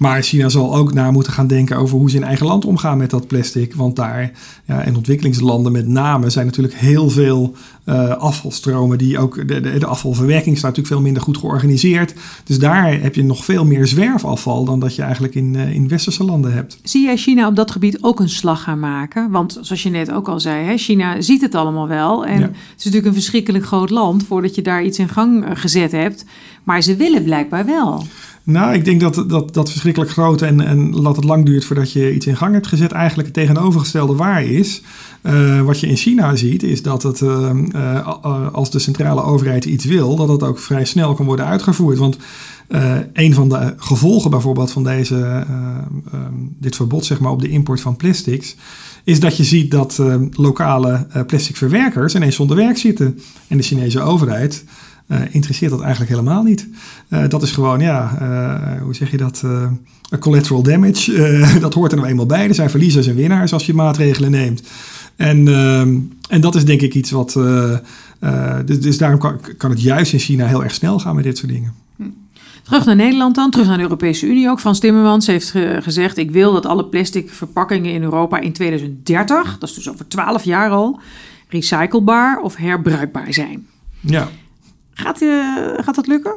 Maar 0.01 0.23
China 0.23 0.49
zal 0.49 0.77
ook 0.77 0.93
na 0.93 1.11
moeten 1.11 1.33
gaan 1.33 1.47
denken 1.47 1.77
over 1.77 1.99
hoe 1.99 2.11
ze 2.11 2.17
in 2.17 2.25
eigen 2.25 2.47
land 2.47 2.65
omgaan 2.65 2.99
met 2.99 3.11
dat 3.11 3.27
plastic. 3.27 3.75
Want 3.75 3.97
daar, 3.97 4.33
ja, 4.65 4.83
in 4.83 4.97
ontwikkelingslanden 4.97 5.73
met 5.73 5.87
name, 5.87 6.31
zijn 6.31 6.47
natuurlijk 6.47 6.75
heel 6.75 7.11
veel 7.11 7.55
uh, 7.87 8.09
afvalstromen. 8.09 8.99
Die 8.99 9.19
ook, 9.19 9.49
de, 9.49 9.61
de, 9.61 9.79
de, 9.79 9.87
afvalverwerking 9.87 10.57
staat 10.57 10.71
natuurlijk 10.71 10.95
veel 10.95 11.05
minder 11.05 11.23
goed 11.23 11.37
georganiseerd. 11.37 12.15
Dus 12.45 12.59
daar 12.59 13.01
heb 13.01 13.15
je 13.15 13.25
nog 13.25 13.45
veel 13.45 13.65
meer 13.65 13.87
zwerfafval 13.87 14.65
dan 14.65 14.81
dat 14.81 14.95
je 14.95 15.03
eigenlijk 15.03 15.35
in, 15.35 15.55
uh, 15.55 15.75
in 15.75 15.89
westerse 15.89 16.25
landen 16.25 16.53
hebt. 16.53 16.79
Zie 16.83 17.05
jij 17.05 17.17
China 17.17 17.47
op 17.47 17.57
dat 17.57 17.71
gebied 17.71 18.03
ook 18.03 18.21
een 18.21 18.29
slag 18.29 18.63
gaan 18.63 18.81
maken? 18.81 19.31
Want 19.31 19.59
zoals 19.61 19.83
je 19.83 19.91
net 19.91 20.13
ook 20.13 20.29
al 20.29 20.41
zei, 20.41 20.65
hè, 20.65 20.77
China 20.77 21.21
ziet 21.21 21.41
het 21.41 21.55
allemaal 21.55 21.89
wel. 21.89 22.27
En 22.27 22.43
het 22.43 22.53
is 22.79 22.85
natuurlijk 22.85 23.07
een 23.07 23.21
verschrikkelijk 23.21 23.65
groot 23.65 23.91
land 23.91 24.27
voordat 24.41 24.59
je 24.59 24.71
daar 24.71 24.85
iets 24.85 24.99
in 24.99 25.09
gang 25.09 25.45
eh, 25.45 25.51
gezet 25.55 25.93
hebt. 25.93 26.25
Maar 26.65 26.83
ze 26.83 26.97
willen 26.97 27.25
blijkbaar 27.25 27.67
wel. 27.67 28.05
Nou, 28.43 28.75
ik 28.75 28.85
denk 28.85 29.01
dat 29.01 29.25
dat, 29.29 29.55
dat 29.55 29.71
verschrikkelijk 29.71 30.11
groot 30.11 30.43
en, 30.43 30.61
en 30.61 30.91
dat 30.91 31.17
het 31.17 31.25
lang 31.25 31.45
duurt 31.45 31.65
voordat 31.65 31.93
je 31.93 32.15
iets 32.15 32.27
in 32.27 32.37
gang 32.37 32.53
hebt 32.53 32.67
gezet, 32.67 32.93
eigenlijk 32.93 33.29
het 33.29 33.37
tegenovergestelde 33.37 34.15
waar 34.15 34.45
is. 34.45 34.83
Uh, 35.23 35.61
wat 35.61 35.81
je 35.81 35.87
in 35.87 35.97
China 35.97 36.37
ziet, 36.37 36.63
is 36.63 36.83
dat 36.83 37.03
het, 37.03 37.21
uh, 37.21 38.53
als 38.53 38.71
de 38.71 38.79
centrale 38.79 39.23
overheid 39.23 39.65
iets 39.65 39.85
wil, 39.85 40.17
dat 40.17 40.29
het 40.29 40.43
ook 40.43 40.59
vrij 40.59 40.85
snel 40.85 41.15
kan 41.15 41.27
worden 41.27 41.47
uitgevoerd. 41.47 41.99
Want 41.99 42.17
een 43.13 43.35
van 43.35 43.49
de 43.49 43.75
gevolgen 43.77 44.31
bijvoorbeeld 44.31 44.71
van 44.71 44.85
deze, 44.85 45.47
dit 46.59 46.77
verbod 46.77 47.05
zeg 47.05 47.21
maar, 47.21 47.33
op 47.33 47.43
de 47.43 47.49
import 47.49 47.81
van 47.81 47.97
plastics, 47.97 48.57
is 49.11 49.21
dat 49.21 49.37
je 49.37 49.45
ziet 49.45 49.71
dat 49.71 50.03
lokale 50.33 51.07
plastic 51.27 51.57
verwerkers 51.57 52.15
ineens 52.15 52.37
zonder 52.37 52.57
werk 52.57 52.79
zitten. 52.79 53.19
En 53.49 53.57
de 53.57 53.63
Chinese 53.63 54.01
overheid 54.01 54.65
uh, 55.09 55.19
interesseert 55.31 55.71
dat 55.71 55.81
eigenlijk 55.81 56.11
helemaal 56.11 56.43
niet. 56.43 56.69
Dat 57.29 57.43
is 57.43 57.51
gewoon, 57.53 57.81
ja, 57.81 58.19
hoe 58.83 58.95
zeg 58.95 59.11
je 59.11 59.17
dat? 59.17 59.45
collateral 60.19 60.63
damage. 60.63 61.37
dat 61.61 61.75
hoort 61.75 61.93
er 61.93 61.99
nou 61.99 62.11
eenmaal 62.11 62.27
bij. 62.27 62.49
Er 62.49 62.55
zijn 62.55 62.71
verliezers 62.71 63.07
en 63.07 63.15
winnaars 63.15 63.53
als 63.53 63.67
je 63.67 63.75
maatregelen 63.75 64.31
neemt. 64.31 64.63
En, 65.17 65.49
en 66.29 66.41
dat 66.41 66.55
is 66.55 66.65
denk 66.65 66.81
ik 66.81 66.95
iets 66.95 67.11
wat. 67.11 67.39
dus, 68.65 68.81
dus 68.81 68.99
daarom 68.99 69.19
kan, 69.19 69.41
kan, 69.57 69.71
het 69.71 69.83
juist 69.83 70.13
in 70.13 70.19
China 70.19 70.47
heel 70.47 70.65
erg 70.65 70.75
snel 70.75 70.99
gaan 70.99 71.15
met 71.15 71.25
dit 71.25 71.39
soort 71.39 71.53
dingen. 71.53 71.75
Terug 72.63 72.85
naar 72.85 72.97
Nederland 72.97 73.35
dan, 73.35 73.51
terug 73.51 73.67
naar 73.67 73.77
de 73.77 73.83
Europese 73.83 74.27
Unie 74.27 74.49
ook. 74.49 74.61
Frans 74.61 74.79
Timmermans 74.79 75.27
heeft 75.27 75.55
gezegd: 75.81 76.17
Ik 76.17 76.31
wil 76.31 76.53
dat 76.53 76.67
alle 76.67 76.85
plastic 76.85 77.31
verpakkingen 77.31 77.93
in 77.93 78.03
Europa 78.03 78.39
in 78.39 78.53
2030, 78.53 79.59
dat 79.59 79.69
is 79.69 79.75
dus 79.75 79.89
over 79.89 80.09
12 80.09 80.45
jaar 80.45 80.71
al, 80.71 81.01
recyclebaar 81.49 82.41
of 82.41 82.57
herbruikbaar 82.57 83.33
zijn. 83.33 83.67
Ja. 84.01 84.29
Gaat, 84.95 85.23
uh, 85.23 85.45
gaat 85.77 85.95
dat 85.95 86.07
lukken? 86.07 86.35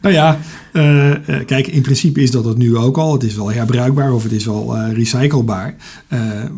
Nou 0.00 0.14
ja, 0.14 0.38
uh, 0.72 1.14
kijk, 1.46 1.66
in 1.66 1.82
principe 1.82 2.22
is 2.22 2.30
dat 2.30 2.44
het 2.44 2.56
nu 2.56 2.76
ook 2.76 2.98
al. 2.98 3.12
Het 3.12 3.22
is 3.22 3.34
wel 3.34 3.52
herbruikbaar 3.52 4.12
of 4.12 4.22
het 4.22 4.32
is 4.32 4.44
wel 4.44 4.76
uh, 4.76 4.92
recyclebaar. 4.92 5.74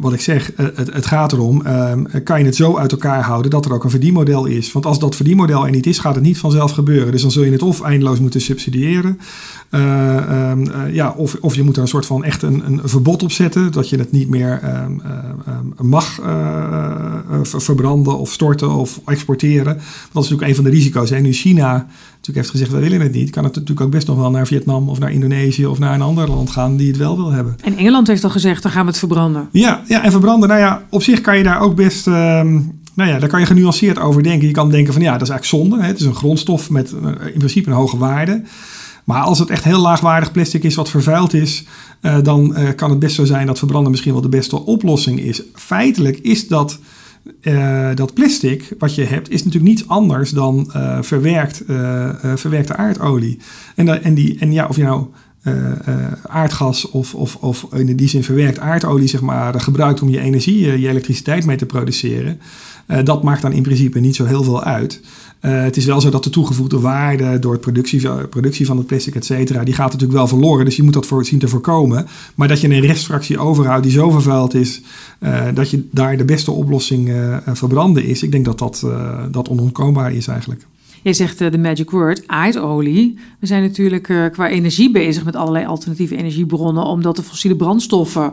wat 0.00 0.12
ik 0.12 0.20
zeg, 0.20 0.50
het, 0.56 0.92
het, 0.92 1.06
gaat 1.06 1.32
erom, 1.32 1.66
ehm, 1.66 2.22
kan 2.22 2.38
je 2.38 2.44
het 2.44 2.56
zo 2.56 2.76
uit 2.76 2.92
elkaar 2.92 3.22
houden 3.22 3.50
dat 3.50 3.64
er 3.64 3.72
ook 3.72 3.84
een 3.84 3.90
verdienmodel 3.90 4.46
is? 4.46 4.72
Want 4.72 4.86
als 4.86 4.98
dat 4.98 5.16
verdienmodel 5.16 5.64
er 5.64 5.70
niet 5.70 5.86
is, 5.86 5.98
gaat 5.98 6.14
het 6.14 6.24
niet 6.24 6.38
vanzelf 6.38 6.70
gebeuren. 6.70 7.12
Dus 7.12 7.22
dan 7.22 7.30
zul 7.30 7.44
je 7.44 7.52
het 7.52 7.62
of 7.62 7.82
eindeloos 7.82 8.20
moeten 8.20 8.40
subsidiëren. 8.40 9.18
Um, 9.70 10.70
ja, 10.92 11.14
of, 11.16 11.36
of 11.40 11.54
je 11.54 11.62
moet 11.62 11.76
er 11.76 11.82
een 11.82 11.88
soort 11.88 12.06
van 12.06 12.24
echt 12.24 12.42
een, 12.42 12.66
een 12.66 12.80
verbod 12.84 13.22
op 13.22 13.32
zetten. 13.32 13.72
Dat 13.72 13.88
je 13.88 13.98
het 13.98 14.12
niet 14.12 14.28
meer 14.28 14.60
um, 14.86 15.02
mag 15.80 16.20
verbranden 17.42 18.18
of 18.18 18.32
storten 18.32 18.70
of 18.70 19.00
exporteren. 19.04 19.74
Dat 19.74 20.24
is 20.24 20.30
natuurlijk 20.30 20.48
een 20.48 20.54
van 20.54 20.64
de 20.64 20.70
risico's. 20.70 21.10
En 21.10 21.22
nu 21.22 21.32
China 21.32 21.86
natuurlijk 22.26 22.46
heeft 22.46 22.50
gezegd, 22.50 22.70
wij 22.70 22.90
willen 22.90 23.06
het 23.06 23.20
niet, 23.20 23.30
kan 23.30 23.44
het 23.44 23.54
natuurlijk 23.54 23.80
ook 23.80 23.92
best 23.92 24.06
nog 24.06 24.16
wel 24.16 24.30
naar 24.30 24.46
Vietnam 24.46 24.88
of 24.88 24.98
naar 24.98 25.12
Indonesië 25.12 25.66
of 25.66 25.78
naar 25.78 25.94
een 25.94 26.02
ander 26.02 26.28
land 26.28 26.50
gaan 26.50 26.76
die 26.76 26.88
het 26.88 26.96
wel 26.96 27.16
wil 27.16 27.30
hebben. 27.30 27.56
En 27.62 27.76
Engeland 27.76 28.06
heeft 28.06 28.24
al 28.24 28.30
gezegd, 28.30 28.62
dan 28.62 28.72
gaan 28.72 28.82
we 28.82 28.88
het 28.88 28.98
verbranden. 28.98 29.48
Ja, 29.52 29.82
ja 29.88 30.02
en 30.02 30.10
verbranden, 30.10 30.48
nou 30.48 30.60
ja, 30.60 30.82
op 30.90 31.02
zich 31.02 31.20
kan 31.20 31.36
je 31.36 31.42
daar 31.42 31.60
ook 31.60 31.74
best... 31.74 32.06
Um, 32.06 32.82
nou 32.94 33.10
ja, 33.10 33.18
daar 33.18 33.28
kan 33.28 33.40
je 33.40 33.46
genuanceerd 33.46 33.98
over 33.98 34.22
denken. 34.22 34.46
Je 34.46 34.52
kan 34.52 34.70
denken 34.70 34.92
van 34.92 35.02
ja, 35.02 35.12
dat 35.12 35.22
is 35.22 35.28
eigenlijk 35.28 35.62
zonde. 35.62 35.82
Hè? 35.82 35.88
Het 35.88 36.00
is 36.00 36.06
een 36.06 36.14
grondstof 36.14 36.70
met 36.70 36.92
uh, 36.92 37.08
in 37.32 37.38
principe 37.38 37.70
een 37.70 37.76
hoge 37.76 37.96
waarde. 37.96 38.42
Maar 39.04 39.22
als 39.22 39.38
het 39.38 39.50
echt 39.50 39.64
heel 39.64 39.80
laagwaardig 39.80 40.32
plastic 40.32 40.64
is 40.64 40.74
wat 40.74 40.90
vervuild 40.90 41.34
is, 41.34 41.64
uh, 42.02 42.16
dan 42.22 42.54
uh, 42.58 42.68
kan 42.76 42.90
het 42.90 42.98
best 42.98 43.14
zo 43.14 43.24
zijn 43.24 43.46
dat 43.46 43.58
verbranden 43.58 43.90
misschien 43.90 44.12
wel 44.12 44.22
de 44.22 44.28
beste 44.28 44.64
oplossing 44.64 45.20
is. 45.20 45.42
Feitelijk 45.54 46.18
is 46.18 46.48
dat 46.48 46.78
uh, 47.40 47.88
dat 47.94 48.14
plastic 48.14 48.72
wat 48.78 48.94
je 48.94 49.04
hebt, 49.04 49.30
is 49.30 49.44
natuurlijk 49.44 49.72
niets 49.72 49.88
anders 49.88 50.30
dan 50.30 50.72
uh, 50.76 50.98
verwerkt, 51.02 51.62
uh, 51.66 52.10
verwerkte 52.34 52.76
aardolie. 52.76 53.38
En, 53.74 54.02
en, 54.02 54.14
die, 54.14 54.38
en 54.38 54.52
ja, 54.52 54.66
of 54.66 54.76
je 54.76 54.82
nou 54.82 55.06
aardgas 56.22 56.90
of, 56.90 57.14
of, 57.14 57.36
of 57.36 57.66
in 57.72 57.96
die 57.96 58.08
zin 58.08 58.24
verwerkt 58.24 58.58
aardolie 58.58 59.08
zeg 59.08 59.20
maar, 59.20 59.60
gebruikt 59.60 60.02
om 60.02 60.08
je 60.08 60.20
energie, 60.20 60.80
je 60.80 60.88
elektriciteit 60.88 61.46
mee 61.46 61.56
te 61.56 61.66
produceren, 61.66 62.40
dat 63.04 63.22
maakt 63.22 63.42
dan 63.42 63.52
in 63.52 63.62
principe 63.62 64.00
niet 64.00 64.16
zo 64.16 64.24
heel 64.24 64.44
veel 64.44 64.62
uit. 64.62 65.00
Uh, 65.44 65.62
het 65.62 65.76
is 65.76 65.84
wel 65.84 66.00
zo 66.00 66.10
dat 66.10 66.24
de 66.24 66.30
toegevoegde 66.30 66.80
waarde 66.80 67.38
door 67.38 67.52
het 67.52 67.60
productie, 67.60 68.08
productie 68.26 68.66
van 68.66 68.76
het 68.76 68.86
plastic, 68.86 69.14
et 69.14 69.24
cetera, 69.24 69.64
die 69.64 69.74
gaat 69.74 69.92
natuurlijk 69.92 70.18
wel 70.18 70.28
verloren. 70.28 70.64
Dus 70.64 70.76
je 70.76 70.82
moet 70.82 70.92
dat 70.92 71.06
voor, 71.06 71.24
zien 71.24 71.38
te 71.38 71.48
voorkomen. 71.48 72.06
Maar 72.34 72.48
dat 72.48 72.60
je 72.60 72.68
een 72.68 72.80
restfractie 72.80 73.38
overhoudt 73.38 73.82
die 73.82 73.92
zo 73.92 74.10
vervuild 74.10 74.54
is, 74.54 74.80
uh, 75.20 75.44
dat 75.54 75.70
je 75.70 75.88
daar 75.90 76.16
de 76.16 76.24
beste 76.24 76.50
oplossing 76.50 77.08
uh, 77.08 77.36
verbranden 77.52 78.04
is. 78.04 78.22
Ik 78.22 78.32
denk 78.32 78.44
dat 78.44 78.58
dat, 78.58 78.86
dat 79.30 79.48
onontkoombaar 79.48 80.12
is 80.12 80.26
eigenlijk. 80.26 80.66
Jij 81.02 81.12
zegt 81.12 81.38
de 81.38 81.58
magic 81.58 81.90
word, 81.90 82.22
aardolie. 82.26 83.18
We 83.40 83.46
zijn 83.46 83.62
natuurlijk 83.62 84.30
qua 84.32 84.48
energie 84.48 84.90
bezig 84.90 85.24
met 85.24 85.36
allerlei 85.36 85.66
alternatieve 85.66 86.16
energiebronnen, 86.16 86.84
omdat 86.84 87.16
de 87.16 87.22
fossiele 87.22 87.56
brandstoffen 87.56 88.32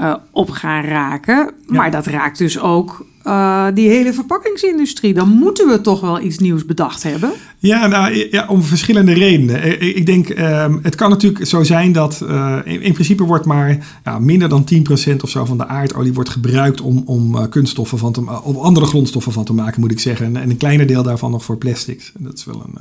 uh, 0.00 0.14
op 0.30 0.50
gaan 0.50 0.84
raken. 0.84 1.50
Maar 1.66 1.90
dat 1.90 2.06
raakt 2.06 2.38
dus 2.38 2.58
ook 2.58 3.06
uh, 3.24 3.66
die 3.74 3.88
hele 3.88 4.12
verpakkingsindustrie. 4.12 5.14
Dan 5.14 5.28
moeten 5.28 5.68
we 5.68 5.80
toch 5.80 6.00
wel 6.00 6.20
iets 6.20 6.38
nieuws 6.38 6.64
bedacht 6.64 7.02
hebben. 7.02 7.32
Ja, 7.58 7.86
nou, 7.86 8.28
ja 8.30 8.46
om 8.48 8.62
verschillende 8.62 9.12
redenen. 9.12 9.80
Ik 9.96 10.06
denk, 10.06 10.28
um, 10.28 10.80
het 10.82 10.94
kan 10.94 11.10
natuurlijk 11.10 11.46
zo 11.46 11.62
zijn 11.62 11.92
dat 11.92 12.20
uh, 12.22 12.56
in, 12.64 12.82
in, 12.82 12.92
principe 12.92 13.22
wordt 13.22 13.44
maar 13.44 13.78
minder 14.20 14.48
dan 14.48 14.68
10% 15.12 15.16
of 15.20 15.30
zo 15.30 15.44
van 15.44 15.58
de 15.58 15.66
aardolie 15.66 16.12
wordt 16.12 16.30
gebruikt 16.30 16.80
om, 16.80 17.02
om 17.06 17.48
kunststoffen 17.48 17.98
van 17.98 18.12
te 18.12 18.40
of 18.42 18.56
andere 18.56 18.86
grondstoffen 18.86 19.32
van 19.32 19.44
te 19.44 19.52
maken, 19.52 19.80
moet 19.80 19.90
ik 19.90 20.00
zeggen. 20.00 20.26
En, 20.26 20.36
en 20.36 20.50
een 20.50 20.56
kleiner 20.56 20.86
deel 20.86 21.02
daarvan 21.02 21.30
nog 21.30 21.44
voor 21.44 21.56
plastics. 21.56 22.12
Dat 22.18 22.38
is 22.38 22.44
wel 22.44 22.62
een 22.66 22.78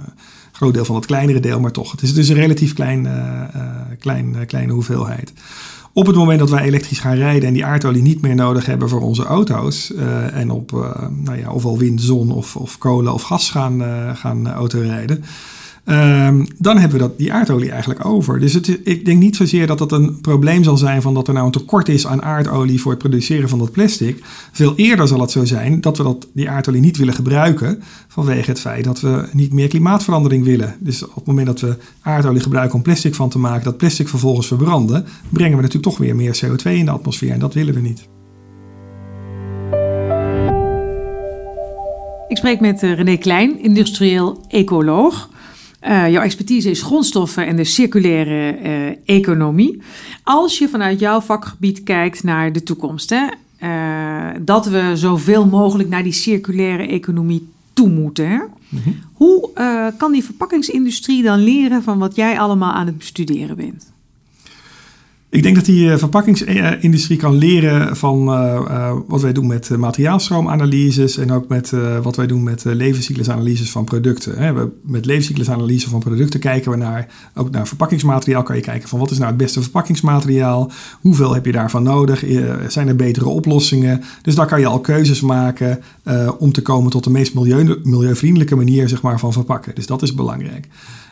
groot 0.51 0.73
deel 0.73 0.85
van 0.85 0.95
het 0.95 1.05
kleinere 1.05 1.39
deel, 1.39 1.59
maar 1.59 1.71
toch. 1.71 1.91
Het 1.91 2.01
is 2.01 2.13
dus 2.13 2.29
een 2.29 2.35
relatief 2.35 2.73
klein, 2.73 3.07
klein, 3.99 4.45
kleine 4.45 4.73
hoeveelheid. 4.73 5.33
Op 5.93 6.05
het 6.05 6.15
moment 6.15 6.39
dat 6.39 6.49
wij 6.49 6.63
elektrisch 6.63 6.99
gaan 6.99 7.15
rijden 7.15 7.47
en 7.47 7.53
die 7.53 7.65
aardolie 7.65 8.01
niet 8.01 8.21
meer 8.21 8.35
nodig 8.35 8.65
hebben 8.65 8.89
voor 8.89 9.01
onze 9.01 9.23
auto's. 9.23 9.91
Uh, 9.95 10.35
en 10.35 10.51
op 10.51 10.71
uh, 10.71 11.01
nou 11.09 11.37
ja, 11.37 11.51
ofwel 11.51 11.77
wind, 11.77 12.01
zon 12.01 12.31
of, 12.31 12.55
of 12.55 12.77
kolen 12.77 13.13
of 13.13 13.21
gas 13.21 13.49
gaan, 13.49 13.81
uh, 13.81 14.15
gaan 14.15 14.47
autorijden. 14.47 15.23
Ehm, 15.89 16.45
dan 16.57 16.77
hebben 16.77 16.97
we 16.99 17.03
dat, 17.07 17.17
die 17.17 17.33
aardolie 17.33 17.71
eigenlijk 17.71 18.05
over. 18.05 18.39
Dus 18.39 18.53
het, 18.53 18.79
ik 18.83 19.05
denk 19.05 19.19
niet 19.19 19.35
zozeer 19.35 19.67
dat 19.67 19.77
dat 19.77 19.91
een 19.91 20.21
probleem 20.21 20.63
zal 20.63 20.77
zijn 20.77 21.01
van 21.01 21.13
dat 21.13 21.27
er 21.27 21.33
nou 21.33 21.45
een 21.45 21.51
tekort 21.51 21.89
is 21.89 22.07
aan 22.07 22.21
aardolie 22.21 22.81
voor 22.81 22.91
het 22.91 22.99
produceren 22.99 23.49
van 23.49 23.59
dat 23.59 23.71
plastic. 23.71 24.23
Veel 24.51 24.73
eerder 24.75 25.07
zal 25.07 25.21
het 25.21 25.31
zo 25.31 25.45
zijn 25.45 25.81
dat 25.81 25.97
we 25.97 26.03
dat, 26.03 26.27
die 26.33 26.49
aardolie 26.49 26.81
niet 26.81 26.97
willen 26.97 27.13
gebruiken 27.13 27.81
vanwege 28.07 28.49
het 28.49 28.59
feit 28.59 28.83
dat 28.83 29.01
we 29.01 29.29
niet 29.33 29.53
meer 29.53 29.67
klimaatverandering 29.67 30.43
willen. 30.43 30.75
Dus 30.79 31.03
op 31.03 31.15
het 31.15 31.25
moment 31.25 31.47
dat 31.47 31.59
we 31.59 31.77
aardolie 32.01 32.41
gebruiken 32.41 32.75
om 32.75 32.81
plastic 32.81 33.15
van 33.15 33.29
te 33.29 33.39
maken, 33.39 33.63
dat 33.63 33.77
plastic 33.77 34.07
vervolgens 34.07 34.47
verbranden, 34.47 35.05
brengen 35.29 35.55
we 35.55 35.61
natuurlijk 35.61 35.91
toch 35.91 35.97
weer 35.97 36.15
meer 36.15 36.39
CO2 36.45 36.63
in 36.63 36.85
de 36.85 36.91
atmosfeer 36.91 37.31
en 37.31 37.39
dat 37.39 37.53
willen 37.53 37.73
we 37.73 37.79
niet. 37.79 38.07
Ik 42.27 42.37
spreek 42.37 42.59
met 42.59 42.83
eh, 42.83 42.93
René 42.93 43.17
Klein, 43.17 43.59
industrieel 43.61 44.45
ecoloog 44.47 45.29
jouw 45.81 46.21
expertise 46.21 46.69
is 46.69 46.81
grondstoffen 46.81 47.47
en 47.47 47.55
de 47.55 47.63
circulaire 47.63 48.97
economie. 49.05 49.81
Als 50.23 50.57
je 50.57 50.69
vanuit 50.69 50.99
jouw 50.99 51.21
vakgebied 51.21 51.83
kijkt 51.83 52.23
naar 52.23 52.51
de 52.51 52.63
toekomst, 52.63 53.09
hè, 53.09 53.27
dat 54.41 54.65
we 54.67 54.91
zoveel 54.93 55.45
mogelijk 55.45 55.89
naar 55.89 56.03
die 56.03 56.11
circulaire 56.11 56.87
economie 56.87 57.49
toe 57.73 57.89
moeten. 57.89 58.29
Hè? 58.29 58.39
Mhm. 58.69 58.89
Hoe 59.13 59.49
kan 59.97 60.11
die 60.11 60.23
verpakkingsindustrie 60.23 61.23
dan 61.23 61.39
leren 61.39 61.83
van 61.83 61.97
wat 61.97 62.15
jij 62.15 62.39
allemaal 62.39 62.71
aan 62.71 62.85
het 62.85 62.97
bestuderen 62.97 63.55
bent? 63.55 63.91
Ik 65.31 65.43
denk 65.43 65.55
dat 65.55 65.65
die 65.65 65.91
eh, 65.91 65.97
verpakkingsindustrie 65.97 67.17
kan 67.17 67.35
leren 67.35 67.97
van 67.97 68.27
eh, 68.27 68.55
eh, 68.55 68.95
wat 69.07 69.21
wij 69.21 69.33
doen 69.33 69.47
met 69.47 69.69
materiaalstroomanalyses 69.77 71.17
en 71.17 71.31
ook 71.31 71.47
met 71.47 71.73
wat 72.01 72.15
wij 72.15 72.27
doen 72.27 72.43
met 72.43 72.63
levenscyclusanalyses 72.63 73.71
van 73.71 73.83
producten. 73.83 74.55
We, 74.55 74.69
met 74.81 75.05
levenscyclusanalyse 75.05 75.89
van 75.89 75.99
producten 75.99 76.39
kijken 76.39 76.71
we 76.71 76.77
naar, 76.77 77.07
ook 77.35 77.51
naar 77.51 77.67
verpakkingsmateriaal 77.67 78.43
kan 78.43 78.55
je 78.55 78.61
kijken 78.61 78.89
van 78.89 78.99
wat 78.99 79.11
is 79.11 79.17
nou 79.17 79.29
het 79.29 79.37
beste 79.37 79.61
verpakkingsmateriaal, 79.61 80.71
hoeveel 81.01 81.33
heb 81.33 81.45
je 81.45 81.51
daarvan 81.51 81.83
nodig, 81.83 82.23
zijn 82.67 82.87
er 82.87 82.95
betere 82.95 83.27
oplossingen. 83.27 84.03
Dus 84.21 84.35
daar 84.35 84.47
kan 84.47 84.59
je 84.59 84.65
al 84.65 84.79
keuzes 84.79 85.21
maken 85.21 85.79
om 86.37 86.51
te 86.51 86.61
komen 86.61 86.91
tot 86.91 87.03
de 87.03 87.09
meest 87.09 87.33
milieu, 87.33 87.79
milieuvriendelijke 87.83 88.55
manier 88.55 88.89
zeg 88.89 89.01
maar, 89.01 89.19
van 89.19 89.33
verpakken. 89.33 89.75
Dus 89.75 89.87
dat 89.87 90.01
is 90.01 90.13
belangrijk. 90.13 90.67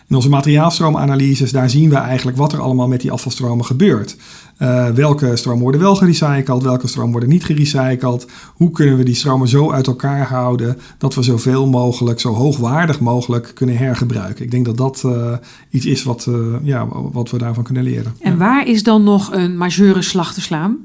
In 0.09 0.15
onze 0.15 0.29
materiaalstroomanalyses, 0.29 1.51
daar 1.51 1.69
zien 1.69 1.89
we 1.89 1.95
eigenlijk 1.95 2.37
wat 2.37 2.53
er 2.53 2.61
allemaal 2.61 2.87
met 2.87 3.01
die 3.01 3.11
afvalstromen 3.11 3.65
gebeurt. 3.65 4.17
Uh, 4.59 4.89
welke 4.89 5.35
stromen 5.35 5.61
worden 5.61 5.81
wel 5.81 5.95
gerecycled, 5.95 6.63
welke 6.63 6.87
stromen 6.87 7.11
worden 7.11 7.29
niet 7.29 7.45
gerecycled. 7.45 8.27
Hoe 8.53 8.71
kunnen 8.71 8.97
we 8.97 9.03
die 9.03 9.15
stromen 9.15 9.47
zo 9.47 9.71
uit 9.71 9.87
elkaar 9.87 10.27
houden 10.27 10.77
dat 10.97 11.15
we 11.15 11.21
zoveel 11.21 11.67
mogelijk, 11.67 12.19
zo 12.19 12.33
hoogwaardig 12.33 12.99
mogelijk 12.99 13.51
kunnen 13.53 13.77
hergebruiken. 13.77 14.45
Ik 14.45 14.51
denk 14.51 14.65
dat 14.65 14.77
dat 14.77 15.03
uh, 15.05 15.33
iets 15.69 15.85
is 15.85 16.03
wat, 16.03 16.25
uh, 16.29 16.55
ja, 16.63 16.87
wat 17.11 17.29
we 17.29 17.37
daarvan 17.37 17.63
kunnen 17.63 17.83
leren. 17.83 18.15
En 18.19 18.37
waar 18.37 18.67
is 18.67 18.83
dan 18.83 19.03
nog 19.03 19.33
een 19.33 19.57
majeure 19.57 20.01
slag 20.01 20.33
te 20.33 20.41
slaan? 20.41 20.77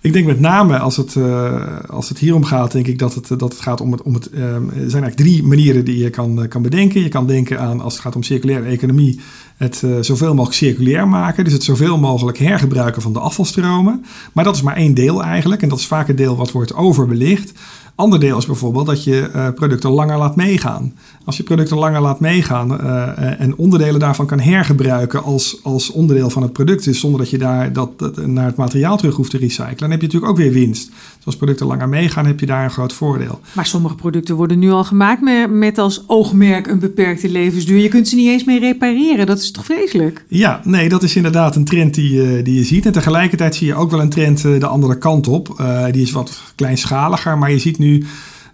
Ik 0.00 0.12
denk 0.12 0.26
met 0.26 0.40
name 0.40 0.78
als 0.78 0.96
het, 0.96 1.14
uh, 1.14 1.78
als 1.88 2.08
het 2.08 2.18
hierom 2.18 2.44
gaat, 2.44 2.72
denk 2.72 2.86
ik 2.86 2.98
dat 2.98 3.14
het, 3.14 3.28
dat 3.28 3.52
het 3.52 3.60
gaat 3.60 3.80
om 3.80 3.92
het. 3.92 4.02
Om 4.02 4.14
het 4.14 4.32
um, 4.32 4.40
er 4.70 4.90
zijn 4.90 5.02
eigenlijk 5.02 5.16
drie 5.16 5.42
manieren 5.42 5.84
die 5.84 5.98
je 5.98 6.10
kan, 6.10 6.48
kan 6.48 6.62
bedenken. 6.62 7.02
Je 7.02 7.08
kan 7.08 7.26
denken 7.26 7.60
aan, 7.60 7.80
als 7.80 7.92
het 7.92 8.02
gaat 8.02 8.16
om 8.16 8.22
circulaire 8.22 8.66
economie, 8.66 9.20
het 9.56 9.82
zoveel 10.00 10.34
mogelijk 10.34 10.56
circulair 10.56 11.08
maken. 11.08 11.44
Dus 11.44 11.52
het 11.52 11.62
zoveel 11.62 11.98
mogelijk 11.98 12.38
hergebruiken 12.38 13.02
van 13.02 13.12
de 13.12 13.18
afvalstromen. 13.18 14.04
Maar 14.32 14.44
dat 14.44 14.54
is 14.54 14.62
maar 14.62 14.76
één 14.76 14.94
deel 14.94 15.22
eigenlijk. 15.22 15.62
En 15.62 15.68
dat 15.68 15.78
is 15.78 15.86
vaak 15.86 16.06
het 16.06 16.16
deel 16.16 16.36
wat 16.36 16.52
wordt 16.52 16.74
overbelicht. 16.74 17.52
Ander 17.98 18.20
deel 18.20 18.38
is 18.38 18.46
bijvoorbeeld 18.46 18.86
dat 18.86 19.04
je 19.04 19.30
uh, 19.34 19.48
producten 19.54 19.90
langer 19.90 20.18
laat 20.18 20.36
meegaan. 20.36 20.92
Als 21.24 21.36
je 21.36 21.42
producten 21.42 21.76
langer 21.78 22.00
laat 22.00 22.20
meegaan 22.20 22.80
uh, 22.80 23.40
en 23.40 23.56
onderdelen 23.56 24.00
daarvan 24.00 24.26
kan 24.26 24.40
hergebruiken 24.40 25.22
als, 25.22 25.60
als 25.62 25.90
onderdeel 25.90 26.30
van 26.30 26.42
het 26.42 26.52
product 26.52 26.86
is, 26.86 27.00
zonder 27.00 27.20
dat 27.20 27.30
je 27.30 27.38
daar 27.38 27.72
dat, 27.72 27.98
dat, 27.98 28.26
naar 28.26 28.46
het 28.46 28.56
materiaal 28.56 28.96
terug 28.96 29.16
hoeft 29.16 29.30
te 29.30 29.38
recyclen, 29.38 29.76
dan 29.76 29.90
heb 29.90 30.00
je 30.00 30.06
natuurlijk 30.06 30.32
ook 30.32 30.38
weer 30.38 30.52
winst. 30.52 30.86
Dus 31.16 31.26
als 31.26 31.36
producten 31.36 31.66
langer 31.66 31.88
meegaan, 31.88 32.26
heb 32.26 32.40
je 32.40 32.46
daar 32.46 32.64
een 32.64 32.70
groot 32.70 32.92
voordeel. 32.92 33.40
Maar 33.52 33.66
sommige 33.66 33.94
producten 33.94 34.36
worden 34.36 34.58
nu 34.58 34.70
al 34.70 34.84
gemaakt 34.84 35.22
met, 35.22 35.50
met 35.50 35.78
als 35.78 36.04
oogmerk 36.06 36.66
een 36.66 36.78
beperkte 36.78 37.28
levensduur. 37.28 37.78
Je 37.78 37.88
kunt 37.88 38.08
ze 38.08 38.16
niet 38.16 38.28
eens 38.28 38.44
meer 38.44 38.60
repareren. 38.60 39.26
Dat 39.26 39.38
is 39.38 39.50
toch 39.50 39.64
vreselijk? 39.64 40.24
Ja, 40.28 40.60
nee, 40.64 40.88
dat 40.88 41.02
is 41.02 41.16
inderdaad 41.16 41.56
een 41.56 41.64
trend 41.64 41.94
die, 41.94 42.42
die 42.42 42.54
je 42.54 42.64
ziet. 42.64 42.86
En 42.86 42.92
tegelijkertijd 42.92 43.54
zie 43.54 43.66
je 43.66 43.74
ook 43.74 43.90
wel 43.90 44.00
een 44.00 44.08
trend 44.08 44.42
de 44.42 44.66
andere 44.66 44.98
kant 44.98 45.26
op. 45.26 45.62
die 45.90 46.02
is 46.02 46.10
wat 46.10 46.40
kleinschaliger, 46.54 47.38
maar 47.38 47.50
je 47.50 47.58
ziet 47.58 47.78
nu 47.78 47.87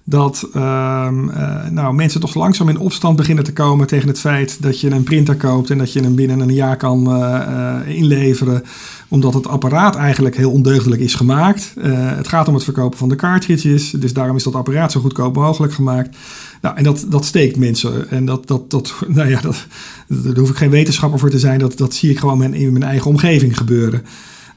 dat 0.06 0.48
um, 0.54 1.28
uh, 1.28 1.68
nou, 1.70 1.94
mensen 1.94 2.20
toch 2.20 2.34
langzaam 2.34 2.68
in 2.68 2.78
opstand 2.78 3.16
beginnen 3.16 3.44
te 3.44 3.52
komen 3.52 3.86
tegen 3.86 4.08
het 4.08 4.20
feit 4.20 4.62
dat 4.62 4.80
je 4.80 4.90
een 4.90 5.02
printer 5.02 5.36
koopt 5.36 5.70
en 5.70 5.78
dat 5.78 5.92
je 5.92 6.00
hem 6.00 6.14
binnen 6.14 6.40
een 6.40 6.54
jaar 6.54 6.76
kan 6.76 7.08
uh, 7.08 7.40
uh, 7.48 7.96
inleveren, 7.96 8.62
omdat 9.08 9.34
het 9.34 9.46
apparaat 9.46 9.96
eigenlijk 9.96 10.36
heel 10.36 10.50
ondeugdelijk 10.50 11.00
is 11.00 11.14
gemaakt. 11.14 11.74
het 11.80 12.28
gaat 12.28 12.48
om 12.48 12.54
het 12.54 12.64
verkopen 12.64 12.98
van 12.98 13.08
de 13.08 13.16
cartridges, 13.16 13.90
dus 13.90 14.12
daarom 14.12 14.36
is 14.36 14.42
dat 14.42 14.54
apparaat 14.54 14.92
zo 14.92 15.00
goedkoop 15.00 15.34
mogelijk 15.34 15.72
gemaakt. 15.72 16.16
Nou, 16.60 16.76
en 16.76 16.84
dat, 16.84 17.06
dat 17.08 17.24
steekt 17.24 17.56
mensen. 17.56 18.10
En 18.10 18.24
dat, 18.24 18.46
dat, 18.46 18.70
dat, 18.70 18.94
nou 19.08 19.28
ja, 19.28 19.40
dat, 19.40 19.66
daar 20.08 20.38
hoef 20.38 20.50
ik 20.50 20.56
geen 20.56 20.70
wetenschapper 20.70 21.18
voor 21.18 21.30
te 21.30 21.38
zijn. 21.38 21.58
Dat, 21.58 21.78
dat 21.78 21.94
zie 21.94 22.10
ik 22.10 22.18
gewoon 22.18 22.54
in 22.54 22.72
mijn 22.72 22.84
eigen 22.84 23.10
omgeving 23.10 23.56
gebeuren. 23.56 24.02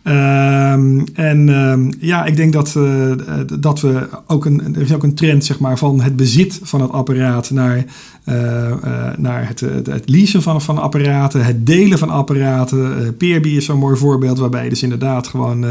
Um, 0.07 1.03
en 1.13 1.49
um, 1.49 1.91
ja, 1.99 2.25
ik 2.25 2.35
denk 2.35 2.53
dat, 2.53 2.73
uh, 2.77 3.11
dat 3.59 3.81
we 3.81 4.09
ook 4.27 4.45
een. 4.45 4.75
Er 4.75 4.81
is 4.81 4.93
ook 4.93 5.03
een 5.03 5.15
trend 5.15 5.45
zeg 5.45 5.59
maar, 5.59 5.77
van 5.77 6.01
het 6.01 6.15
bezit 6.15 6.59
van 6.63 6.81
het 6.81 6.91
apparaat 6.91 7.49
naar, 7.49 7.85
uh, 8.25 8.35
uh, 8.35 9.09
naar 9.17 9.47
het, 9.47 9.59
het, 9.59 9.87
het, 9.87 10.09
leasen 10.09 10.41
van, 10.41 10.61
van 10.61 10.77
apparaten, 10.77 11.45
het 11.45 11.65
delen 11.65 11.97
van 11.97 12.09
apparaten. 12.09 13.15
Peerby 13.17 13.49
is 13.49 13.65
zo'n 13.65 13.79
mooi 13.79 13.97
voorbeeld, 13.97 14.39
waarbij 14.39 14.63
je 14.63 14.69
dus 14.69 14.83
inderdaad 14.83 15.27
gewoon 15.27 15.65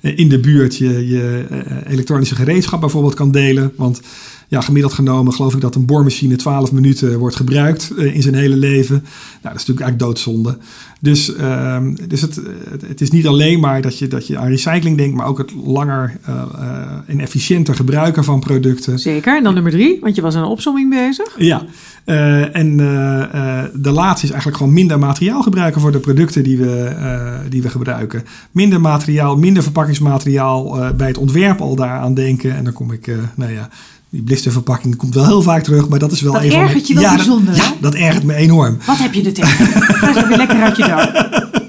in 0.00 0.28
de 0.28 0.40
buurt 0.40 0.76
je, 0.76 1.08
je 1.08 1.46
elektronische 1.86 2.34
gereedschap 2.34 2.80
bijvoorbeeld 2.80 3.14
kan 3.14 3.30
delen. 3.30 3.72
Want 3.76 4.00
ja, 4.52 4.60
gemiddeld 4.60 4.92
genomen 4.92 5.32
geloof 5.32 5.54
ik 5.54 5.60
dat 5.60 5.74
een 5.74 5.86
boormachine 5.86 6.36
12 6.36 6.72
minuten 6.72 7.18
wordt 7.18 7.36
gebruikt 7.36 7.92
uh, 7.96 8.14
in 8.14 8.22
zijn 8.22 8.34
hele 8.34 8.56
leven. 8.56 8.94
Nou, 8.94 9.54
dat 9.54 9.54
is 9.54 9.66
natuurlijk 9.66 9.80
eigenlijk 9.80 9.98
doodzonde. 9.98 10.58
Dus, 11.00 11.36
uh, 11.36 11.76
dus 12.08 12.20
het, 12.20 12.40
het, 12.86 13.00
is 13.00 13.10
niet 13.10 13.26
alleen 13.26 13.60
maar 13.60 13.82
dat 13.82 13.98
je, 13.98 14.08
dat 14.08 14.26
je 14.26 14.38
aan 14.38 14.48
recycling 14.48 14.96
denkt, 14.96 15.16
maar 15.16 15.26
ook 15.26 15.38
het 15.38 15.52
langer 15.64 16.16
uh, 16.28 16.42
en 17.06 17.20
efficiënter 17.20 17.74
gebruiken 17.74 18.24
van 18.24 18.40
producten. 18.40 18.98
Zeker. 18.98 19.36
En 19.36 19.42
dan 19.42 19.54
nummer 19.54 19.72
drie, 19.72 19.98
want 20.00 20.14
je 20.14 20.22
was 20.22 20.34
aan 20.34 20.42
een 20.42 20.48
opzomming 20.48 20.90
bezig. 20.90 21.34
Ja. 21.38 21.64
en 22.52 22.76
de 23.74 23.90
laatste 23.90 24.24
is 24.26 24.30
eigenlijk 24.30 24.56
gewoon 24.56 24.72
minder 24.72 24.98
materiaal 24.98 25.42
gebruiken 25.42 25.80
voor 25.80 25.92
de 25.92 25.98
producten 25.98 26.42
die 26.44 26.58
we, 26.58 26.96
die 27.48 27.62
we 27.62 27.68
gebruiken. 27.68 28.24
Minder 28.50 28.80
materiaal, 28.80 29.36
minder 29.36 29.62
verpakkingsmateriaal 29.62 30.78
bij 30.96 31.08
het 31.08 31.18
ontwerp 31.18 31.60
al 31.60 31.76
daaraan 31.76 32.14
denken. 32.14 32.56
En 32.56 32.64
dan 32.64 32.72
kom 32.72 32.92
ik, 32.92 33.06
nou 33.36 33.52
ja, 33.52 33.68
die 34.12 34.22
blisterverpakking 34.22 34.96
komt 34.96 35.14
wel 35.14 35.26
heel 35.26 35.42
vaak 35.42 35.62
terug, 35.62 35.88
maar 35.88 35.98
dat 35.98 36.12
is 36.12 36.20
wel 36.20 36.32
dat 36.32 36.42
een 36.42 36.52
ergert 36.52 36.88
je 36.88 36.94
wel 36.94 37.02
ja, 37.02 37.14
bijzonder, 37.14 37.54
dat, 37.54 37.56
ja, 37.56 37.72
dat 37.80 37.94
ergert 37.94 38.24
me 38.24 38.34
enorm. 38.34 38.78
Wat 38.86 38.98
heb 38.98 39.14
je 39.14 39.22
er 39.22 39.32
tegen? 39.32 39.66
Ga 39.66 40.08
eens 40.08 40.16
even 40.16 40.36
lekker 40.36 40.62
uit 40.62 40.76
je 40.76 40.84
dak. 40.84 41.10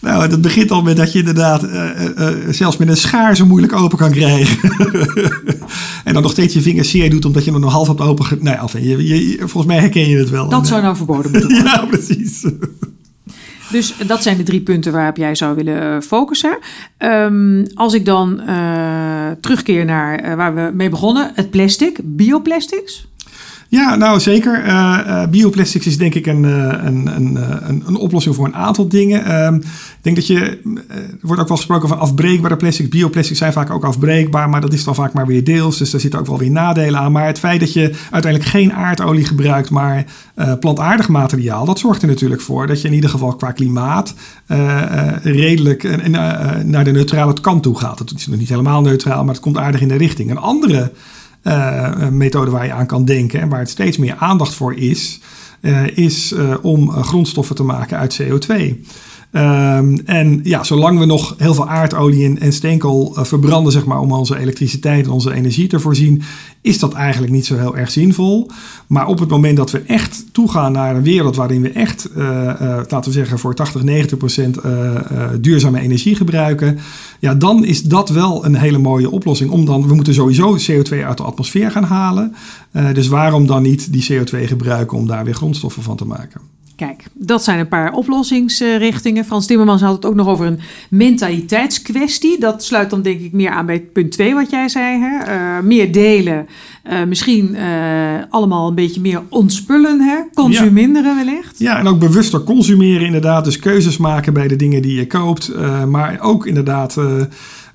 Nou, 0.00 0.28
dat 0.28 0.40
begint 0.40 0.70
al 0.70 0.82
met 0.82 0.96
dat 0.96 1.12
je 1.12 1.18
inderdaad 1.18 1.64
uh, 1.64 1.84
uh, 2.18 2.28
zelfs 2.50 2.76
met 2.76 2.88
een 2.88 2.96
schaar 2.96 3.36
zo 3.36 3.46
moeilijk 3.46 3.72
open 3.72 3.98
kan 3.98 4.10
krijgen. 4.10 4.58
en 6.04 6.12
dan 6.12 6.22
nog 6.22 6.30
steeds 6.30 6.54
je 6.54 6.60
vingers 6.60 6.90
zeer 6.90 7.10
doet 7.10 7.24
omdat 7.24 7.44
je 7.44 7.52
nog 7.52 7.72
half 7.72 7.88
hebt 7.88 8.00
open... 8.00 8.38
Nou 8.40 8.56
ja, 8.56 8.62
enfin, 8.62 8.82
je, 8.82 9.28
je, 9.28 9.38
volgens 9.38 9.66
mij 9.66 9.78
herken 9.78 10.08
je 10.08 10.18
het 10.18 10.30
wel. 10.30 10.48
Dat 10.48 10.66
zou 10.66 10.82
nou 10.82 10.96
verboden 10.96 11.30
moeten 11.32 11.50
worden. 11.50 11.64
ja, 11.64 11.86
precies. 11.86 12.44
Dus 13.70 13.96
dat 14.06 14.22
zijn 14.22 14.36
de 14.36 14.42
drie 14.42 14.60
punten 14.60 14.92
waarop 14.92 15.16
jij 15.16 15.34
zou 15.34 15.54
willen 15.54 15.82
eh, 15.82 16.00
focussen. 16.00 16.58
Um, 16.98 17.66
als 17.74 17.94
ik 17.94 18.04
dan 18.04 18.40
uh, 18.46 19.30
terugkeer 19.40 19.84
naar 19.84 20.24
uh, 20.24 20.34
waar 20.34 20.54
we 20.54 20.70
mee 20.74 20.88
begonnen, 20.88 21.30
het 21.34 21.50
plastic, 21.50 21.98
bioplastics. 22.02 23.06
Ja, 23.68 23.94
nou 23.94 24.20
zeker. 24.20 24.66
Uh, 24.66 25.22
bioplastics 25.30 25.86
is 25.86 25.98
denk 25.98 26.14
ik 26.14 26.26
een, 26.26 26.42
uh, 26.44 26.72
een, 26.84 27.06
een, 27.16 27.38
een, 27.86 27.96
oplossing 27.96 28.34
voor 28.34 28.44
een 28.44 28.54
aantal 28.54 28.88
dingen. 28.88 29.24
Ehm, 29.24 29.54
ik 29.54 29.62
denk 30.00 30.16
dat 30.16 30.26
je, 30.26 30.40
er 30.40 31.16
wordt 31.20 31.40
ook 31.42 31.48
wel 31.48 31.56
gesproken 31.56 31.88
van 31.88 31.98
afbreekbare 31.98 32.56
plastics. 32.56 32.88
Bioplastics 32.88 33.38
zijn 33.38 33.52
vaak 33.52 33.70
ook 33.70 33.84
afbreekbaar, 33.84 34.48
maar 34.48 34.60
dat 34.60 34.72
is 34.72 34.84
dan 34.84 34.94
vaak 34.94 35.12
maar 35.12 35.26
weer 35.26 35.44
deels. 35.44 35.78
Dus 35.78 35.90
daar 35.90 36.00
zitten 36.00 36.20
ook 36.20 36.26
wel 36.26 36.38
weer 36.38 36.50
nadelen 36.50 37.00
aan. 37.00 37.12
Maar 37.12 37.26
het 37.26 37.38
feit 37.38 37.60
dat 37.60 37.72
je 37.72 37.94
uiteindelijk 38.10 38.50
geen 38.50 38.72
aardolie 38.72 39.24
gebruikt, 39.24 39.70
maar 39.70 40.04
plantaardig 40.60 41.08
materiaal, 41.08 41.64
dat 41.64 41.78
zorgt 41.78 42.02
er 42.02 42.08
natuurlijk 42.08 42.40
voor 42.40 42.66
dat 42.66 42.80
je 42.80 42.88
in 42.88 42.94
ieder 42.94 43.10
geval 43.10 43.36
qua 43.36 43.50
klimaat 43.50 44.14
redelijk 45.22 46.08
naar 46.64 46.84
de 46.84 46.92
neutrale 46.92 47.40
kant 47.40 47.62
toe 47.62 47.78
gaat. 47.78 47.98
Het 47.98 48.12
is 48.16 48.26
nog 48.26 48.38
niet 48.38 48.48
helemaal 48.48 48.80
neutraal, 48.80 49.24
maar 49.24 49.34
het 49.34 49.42
komt 49.42 49.58
aardig 49.58 49.80
in 49.80 49.88
de 49.88 49.96
richting. 49.96 50.30
Een 50.30 50.38
andere 50.38 50.92
methode 52.10 52.50
waar 52.50 52.66
je 52.66 52.72
aan 52.72 52.86
kan 52.86 53.04
denken 53.04 53.40
en 53.40 53.48
waar 53.48 53.58
het 53.58 53.70
steeds 53.70 53.96
meer 53.96 54.14
aandacht 54.18 54.54
voor 54.54 54.74
is, 54.74 55.20
uh, 55.60 55.86
is 55.86 56.32
uh, 56.32 56.54
om 56.62 56.90
grondstoffen 56.90 57.56
te 57.56 57.62
maken 57.62 57.98
uit 57.98 58.22
CO2. 58.22 58.74
Um, 59.36 60.00
en 60.04 60.40
ja, 60.42 60.64
zolang 60.64 60.98
we 60.98 61.04
nog 61.04 61.34
heel 61.38 61.54
veel 61.54 61.68
aardolie 61.68 62.24
en, 62.24 62.40
en 62.40 62.52
steenkool 62.52 63.14
uh, 63.18 63.24
verbranden, 63.24 63.72
zeg 63.72 63.84
maar, 63.84 64.00
om 64.00 64.12
onze 64.12 64.38
elektriciteit 64.38 65.04
en 65.04 65.10
onze 65.10 65.34
energie 65.34 65.66
te 65.66 65.80
voorzien, 65.80 66.22
is 66.60 66.78
dat 66.78 66.92
eigenlijk 66.92 67.32
niet 67.32 67.46
zo 67.46 67.56
heel 67.56 67.76
erg 67.76 67.90
zinvol. 67.90 68.50
Maar 68.86 69.06
op 69.06 69.18
het 69.18 69.28
moment 69.28 69.56
dat 69.56 69.70
we 69.70 69.78
echt 69.78 70.24
toegaan 70.32 70.72
naar 70.72 70.96
een 70.96 71.02
wereld 71.02 71.36
waarin 71.36 71.62
we 71.62 71.70
echt, 71.70 72.10
uh, 72.16 72.24
uh, 72.24 72.76
laten 72.88 73.04
we 73.04 73.10
zeggen, 73.10 73.38
voor 73.38 73.54
80, 73.54 73.82
90 73.82 74.18
procent 74.18 74.58
duurzame 75.40 75.80
energie 75.80 76.14
gebruiken, 76.14 76.78
ja, 77.20 77.34
dan 77.34 77.64
is 77.64 77.82
dat 77.82 78.08
wel 78.08 78.44
een 78.44 78.56
hele 78.56 78.78
mooie 78.78 79.10
oplossing. 79.10 79.50
Om 79.50 79.64
dan, 79.64 79.88
we 79.88 79.94
moeten 79.94 80.14
sowieso 80.14 80.56
CO2 80.56 81.04
uit 81.04 81.16
de 81.16 81.22
atmosfeer 81.22 81.70
gaan 81.70 81.84
halen. 81.84 82.34
dus 82.92 83.08
waarom 83.08 83.46
dan 83.46 83.62
niet 83.62 83.92
die 83.92 84.06
CO2 84.12 84.38
gebruiken 84.44 84.98
om 84.98 85.06
daar 85.06 85.24
weer 85.24 85.34
grondstoffen 85.34 85.82
van 85.82 85.96
te 85.96 86.04
maken? 86.04 86.55
Kijk, 86.76 87.04
dat 87.12 87.44
zijn 87.44 87.58
een 87.58 87.68
paar 87.68 87.92
oplossingsrichtingen. 87.92 89.24
Frans 89.24 89.46
Timmermans 89.46 89.82
had 89.82 89.94
het 89.94 90.04
ook 90.04 90.14
nog 90.14 90.26
over 90.26 90.46
een 90.46 90.58
mentaliteitskwestie. 90.90 92.40
Dat 92.40 92.64
sluit 92.64 92.90
dan 92.90 93.02
denk 93.02 93.20
ik 93.20 93.32
meer 93.32 93.50
aan 93.50 93.66
bij 93.66 93.80
punt 93.80 94.12
2 94.12 94.34
wat 94.34 94.50
jij 94.50 94.68
zei. 94.68 95.00
Hè? 95.00 95.34
Uh, 95.34 95.64
meer 95.64 95.92
delen, 95.92 96.46
uh, 96.90 97.04
misschien 97.04 97.54
uh, 97.54 97.62
allemaal 98.30 98.68
een 98.68 98.74
beetje 98.74 99.00
meer 99.00 99.22
ontspullen, 99.28 100.00
hè? 100.00 100.16
consuminderen 100.34 101.16
ja. 101.16 101.24
wellicht. 101.24 101.58
Ja, 101.58 101.78
en 101.78 101.86
ook 101.86 101.98
bewuster 101.98 102.42
consumeren 102.42 103.06
inderdaad. 103.06 103.44
Dus 103.44 103.58
keuzes 103.58 103.96
maken 103.96 104.32
bij 104.32 104.48
de 104.48 104.56
dingen 104.56 104.82
die 104.82 104.96
je 104.96 105.06
koopt. 105.06 105.52
maar 105.88 106.20
ook 106.20 106.46
inderdaad... 106.46 106.96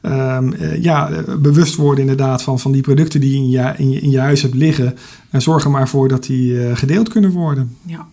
Um, 0.03 0.53
uh, 0.53 0.83
ja, 0.83 1.09
bewust 1.39 1.75
worden 1.75 2.01
inderdaad 2.01 2.43
van, 2.43 2.59
van 2.59 2.71
die 2.71 2.81
producten 2.81 3.19
die 3.19 3.31
je 3.31 3.37
in 3.37 3.49
je, 3.49 3.73
in 3.77 3.91
je, 3.91 3.99
in 3.99 4.09
je 4.09 4.19
huis 4.19 4.41
hebt 4.41 4.53
liggen. 4.53 4.97
En 5.29 5.41
zorg 5.41 5.63
er 5.63 5.71
maar 5.71 5.89
voor 5.89 6.07
dat 6.07 6.23
die 6.23 6.75
gedeeld 6.75 7.09
kunnen 7.09 7.31
worden. 7.31 7.75
Ja. 7.85 8.07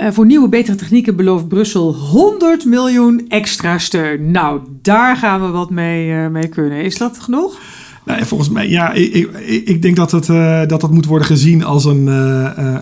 Uh, 0.00 0.10
voor 0.10 0.26
nieuwe, 0.26 0.48
betere 0.48 0.76
technieken 0.76 1.16
belooft 1.16 1.48
Brussel 1.48 1.94
100 1.94 2.64
miljoen 2.64 3.24
extra 3.28 3.78
steun. 3.78 4.30
Nou, 4.30 4.60
daar 4.82 5.16
gaan 5.16 5.40
we 5.40 5.48
wat 5.48 5.70
mee, 5.70 6.28
mee 6.28 6.48
kunnen. 6.48 6.84
Is 6.84 6.98
dat 6.98 7.18
genoeg? 7.18 7.60
Nou, 8.04 8.24
volgens 8.24 8.50
mij, 8.50 8.68
ja, 8.68 8.92
ik, 8.92 9.14
ik, 9.14 9.68
ik 9.68 9.82
denk 9.82 9.96
dat 9.96 10.10
het, 10.10 10.28
uh, 10.28 10.66
dat 10.66 10.82
het 10.82 10.90
moet 10.90 11.06
worden 11.06 11.26
gezien 11.26 11.64
als 11.64 11.84
een, 11.84 12.06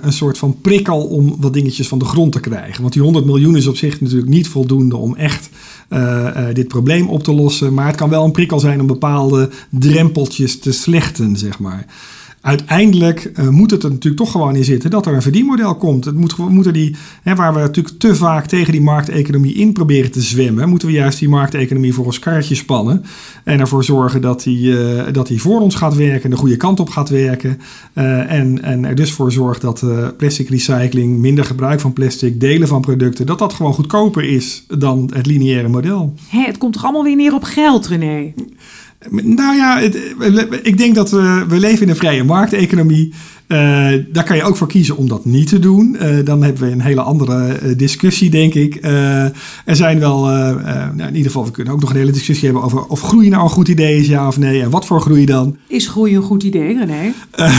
een 0.04 0.12
soort 0.12 0.38
van 0.38 0.60
prikkel 0.60 0.98
om 1.06 1.36
wat 1.40 1.52
dingetjes 1.52 1.88
van 1.88 1.98
de 1.98 2.04
grond 2.04 2.32
te 2.32 2.40
krijgen. 2.40 2.80
Want 2.80 2.92
die 2.92 3.02
100 3.02 3.24
miljoen 3.24 3.56
is 3.56 3.66
op 3.66 3.76
zich 3.76 4.00
natuurlijk 4.00 4.30
niet 4.30 4.48
voldoende 4.48 4.96
om 4.96 5.16
echt 5.16 5.50
dit 6.52 6.68
probleem 6.68 7.08
op 7.08 7.22
te 7.24 7.32
lossen. 7.32 7.74
Maar 7.74 7.86
het 7.86 7.96
kan 7.96 8.10
wel 8.10 8.24
een 8.24 8.32
prikkel 8.32 8.60
zijn 8.60 8.80
om 8.80 8.86
bepaalde 8.86 9.50
drempeltjes 9.70 10.58
te 10.58 10.72
slechten, 10.72 11.36
zeg 11.36 11.58
maar 11.58 11.86
uiteindelijk 12.42 13.30
uh, 13.34 13.48
moet 13.48 13.70
het 13.70 13.82
er 13.82 13.90
natuurlijk 13.90 14.22
toch 14.22 14.30
gewoon 14.30 14.56
in 14.56 14.64
zitten 14.64 14.90
dat 14.90 15.06
er 15.06 15.14
een 15.14 15.22
verdienmodel 15.22 15.74
komt. 15.74 16.04
Het 16.04 16.16
moet, 16.16 16.36
moeten 16.36 16.72
die, 16.72 16.96
hè, 17.22 17.34
waar 17.34 17.54
we 17.54 17.60
natuurlijk 17.60 17.98
te 17.98 18.14
vaak 18.14 18.46
tegen 18.46 18.72
die 18.72 18.80
markteconomie 18.80 19.54
in 19.54 19.72
proberen 19.72 20.10
te 20.10 20.20
zwemmen, 20.20 20.68
moeten 20.68 20.88
we 20.88 20.94
juist 20.94 21.18
die 21.18 21.28
markteconomie 21.28 21.94
voor 21.94 22.04
ons 22.04 22.18
karretje 22.18 22.54
spannen. 22.54 23.04
En 23.44 23.60
ervoor 23.60 23.84
zorgen 23.84 24.20
dat 24.20 24.42
die, 24.42 24.66
uh, 24.66 25.02
dat 25.12 25.26
die 25.26 25.40
voor 25.40 25.60
ons 25.60 25.74
gaat 25.74 25.94
werken, 25.94 26.30
de 26.30 26.36
goede 26.36 26.56
kant 26.56 26.80
op 26.80 26.88
gaat 26.88 27.08
werken. 27.08 27.60
Uh, 27.94 28.32
en, 28.32 28.62
en 28.62 28.84
er 28.84 28.94
dus 28.94 29.12
voor 29.12 29.32
zorgt 29.32 29.60
dat 29.60 29.84
plastic 30.16 30.48
recycling, 30.48 31.18
minder 31.18 31.44
gebruik 31.44 31.80
van 31.80 31.92
plastic, 31.92 32.40
delen 32.40 32.68
van 32.68 32.80
producten, 32.80 33.26
dat 33.26 33.38
dat 33.38 33.52
gewoon 33.52 33.74
goedkoper 33.74 34.24
is 34.24 34.64
dan 34.78 35.10
het 35.14 35.26
lineaire 35.26 35.68
model. 35.68 36.14
Het 36.28 36.58
komt 36.58 36.72
toch 36.72 36.84
allemaal 36.84 37.04
weer 37.04 37.16
neer 37.16 37.34
op 37.34 37.44
geld, 37.44 37.86
René? 37.86 38.32
Nou 39.10 39.56
ja, 39.56 39.78
het, 39.78 39.98
ik 40.62 40.78
denk 40.78 40.94
dat 40.94 41.10
we, 41.10 41.44
we 41.48 41.58
leven 41.58 41.82
in 41.82 41.88
een 41.88 41.96
vrije 41.96 42.24
markteconomie. 42.24 43.12
Uh, 43.48 43.58
daar 44.12 44.24
kan 44.24 44.36
je 44.36 44.42
ook 44.42 44.56
voor 44.56 44.66
kiezen 44.66 44.96
om 44.96 45.08
dat 45.08 45.24
niet 45.24 45.48
te 45.48 45.58
doen. 45.58 45.96
Uh, 46.00 46.24
dan 46.24 46.42
hebben 46.42 46.62
we 46.62 46.70
een 46.70 46.80
hele 46.80 47.00
andere 47.00 47.58
uh, 47.62 47.78
discussie, 47.78 48.30
denk 48.30 48.54
ik. 48.54 48.78
er 49.64 49.76
zijn 49.76 49.98
wel, 49.98 50.24
nou 50.24 51.00
in 51.00 51.06
ieder 51.06 51.30
geval, 51.30 51.44
we 51.44 51.50
kunnen 51.50 51.72
ook 51.72 51.80
nog 51.80 51.90
een 51.90 51.96
hele 51.96 52.12
discussie 52.12 52.44
hebben 52.44 52.64
over 52.64 52.84
of 52.84 53.00
groei 53.00 53.28
nou 53.28 53.42
een 53.42 53.48
goed 53.48 53.68
idee 53.68 53.98
is, 53.98 54.06
ja 54.06 54.26
of 54.26 54.38
nee. 54.38 54.62
En 54.62 54.70
wat 54.70 54.86
voor 54.86 55.00
groei 55.00 55.26
dan? 55.26 55.56
Is 55.66 55.88
groei 55.88 56.16
een 56.16 56.22
goed 56.22 56.42
idee, 56.42 56.78
René? 56.78 57.12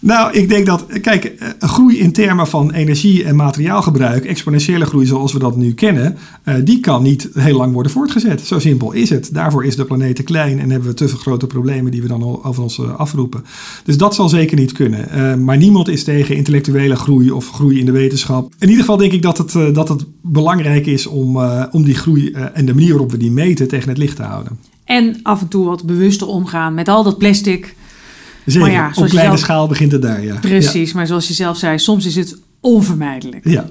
Nou, 0.00 0.32
ik 0.32 0.48
denk 0.48 0.66
dat, 0.66 0.86
kijk, 1.00 1.24
eh, 1.24 1.48
groei 1.58 1.98
in 1.98 2.12
termen 2.12 2.46
van 2.46 2.72
energie- 2.72 3.24
en 3.24 3.36
materiaalgebruik, 3.36 4.24
exponentiële 4.24 4.84
groei 4.84 5.06
zoals 5.06 5.32
we 5.32 5.38
dat 5.38 5.56
nu 5.56 5.74
kennen, 5.74 6.16
uh, 6.44 6.54
die 6.64 6.80
kan 6.80 7.02
niet 7.02 7.28
heel 7.34 7.56
lang 7.56 7.72
worden 7.72 7.92
voortgezet. 7.92 8.40
Zo 8.40 8.58
simpel 8.58 8.92
is 8.92 9.10
het. 9.10 9.30
Daarvoor 9.32 9.64
is 9.64 9.76
de 9.76 9.84
planeet 9.84 10.16
te 10.16 10.22
klein 10.22 10.58
en 10.58 10.70
hebben 10.70 10.88
we 10.88 10.94
te 10.94 11.08
veel 11.08 11.18
grote 11.18 11.46
problemen 11.46 11.92
die 11.92 12.02
we 12.02 12.08
dan 12.08 12.44
over 12.44 12.62
ons 12.62 12.78
uh, 12.78 12.94
afroepen. 12.94 13.44
Dus 13.84 13.96
dat 13.96 14.14
zal 14.14 14.28
zeker 14.28 14.56
niet 14.56 14.72
kunnen. 14.72 15.44
Maar 15.44 15.56
niemand 15.56 15.88
is 15.88 16.04
tegen 16.04 16.36
intellectuele 16.36 16.96
groei 16.96 17.30
of 17.30 17.50
groei 17.50 17.78
in 17.78 17.86
de 17.86 17.92
wetenschap. 17.92 18.52
In 18.58 18.68
ieder 18.68 18.80
geval 18.84 18.96
denk 18.96 19.12
ik 19.12 19.22
dat 19.22 19.38
het, 19.38 19.74
dat 19.74 19.88
het 19.88 20.04
belangrijk 20.22 20.86
is 20.86 21.06
om, 21.06 21.38
om 21.70 21.84
die 21.84 21.94
groei 21.94 22.30
en 22.30 22.66
de 22.66 22.74
manier 22.74 22.90
waarop 22.90 23.10
we 23.10 23.16
die 23.16 23.30
meten 23.30 23.68
tegen 23.68 23.88
het 23.88 23.98
licht 23.98 24.16
te 24.16 24.22
houden. 24.22 24.58
En 24.84 25.20
af 25.22 25.40
en 25.40 25.48
toe 25.48 25.64
wat 25.64 25.84
bewuster 25.84 26.26
omgaan 26.26 26.74
met 26.74 26.88
al 26.88 27.02
dat 27.02 27.18
plastic 27.18 27.76
Zeker, 28.52 28.70
ja, 28.70 28.86
op 28.86 29.06
kleine 29.06 29.30
zelf... 29.30 29.38
schaal 29.38 29.68
begint 29.68 29.92
het 29.92 30.02
daar, 30.02 30.22
ja. 30.22 30.34
Precies, 30.40 30.90
ja. 30.90 30.96
maar 30.96 31.06
zoals 31.06 31.28
je 31.28 31.34
zelf 31.34 31.56
zei, 31.56 31.78
soms 31.78 32.06
is 32.06 32.14
het 32.14 32.36
onvermijdelijk. 32.60 33.48
Ja. 33.48 33.68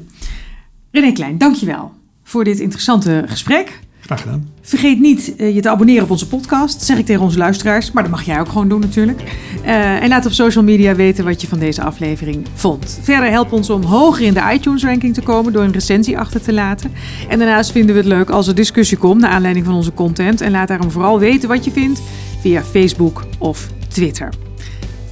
René 0.91 1.11
Klein, 1.11 1.37
dankjewel 1.37 1.91
voor 2.23 2.43
dit 2.43 2.59
interessante 2.59 3.23
gesprek. 3.27 3.79
Graag 3.99 4.21
gedaan. 4.21 4.49
Vergeet 4.61 4.99
niet 4.99 5.33
uh, 5.37 5.55
je 5.55 5.61
te 5.61 5.69
abonneren 5.69 6.03
op 6.03 6.09
onze 6.09 6.27
podcast. 6.27 6.73
Dat 6.73 6.83
zeg 6.83 6.97
ik 6.97 7.05
tegen 7.05 7.21
onze 7.21 7.37
luisteraars, 7.37 7.91
maar 7.91 8.03
dat 8.03 8.11
mag 8.11 8.23
jij 8.23 8.39
ook 8.39 8.47
gewoon 8.47 8.69
doen 8.69 8.79
natuurlijk. 8.79 9.21
Uh, 9.65 10.03
en 10.03 10.09
laat 10.09 10.25
op 10.25 10.31
social 10.31 10.63
media 10.63 10.95
weten 10.95 11.25
wat 11.25 11.41
je 11.41 11.47
van 11.47 11.59
deze 11.59 11.81
aflevering 11.81 12.45
vond. 12.53 12.99
Verder 13.01 13.29
help 13.29 13.51
ons 13.51 13.69
om 13.69 13.83
hoger 13.83 14.25
in 14.25 14.33
de 14.33 14.49
iTunes 14.53 14.83
ranking 14.83 15.13
te 15.13 15.21
komen 15.21 15.53
door 15.53 15.63
een 15.63 15.71
recensie 15.71 16.17
achter 16.17 16.41
te 16.41 16.53
laten. 16.53 16.91
En 17.29 17.39
daarnaast 17.39 17.71
vinden 17.71 17.95
we 17.95 18.01
het 18.01 18.09
leuk 18.09 18.29
als 18.29 18.47
er 18.47 18.55
discussie 18.55 18.97
komt 18.97 19.21
naar 19.21 19.31
aanleiding 19.31 19.65
van 19.65 19.75
onze 19.75 19.93
content. 19.93 20.41
En 20.41 20.51
laat 20.51 20.67
daarom 20.67 20.91
vooral 20.91 21.19
weten 21.19 21.49
wat 21.49 21.65
je 21.65 21.71
vindt 21.71 22.01
via 22.41 22.63
Facebook 22.63 23.25
of 23.37 23.67
Twitter. 23.87 24.29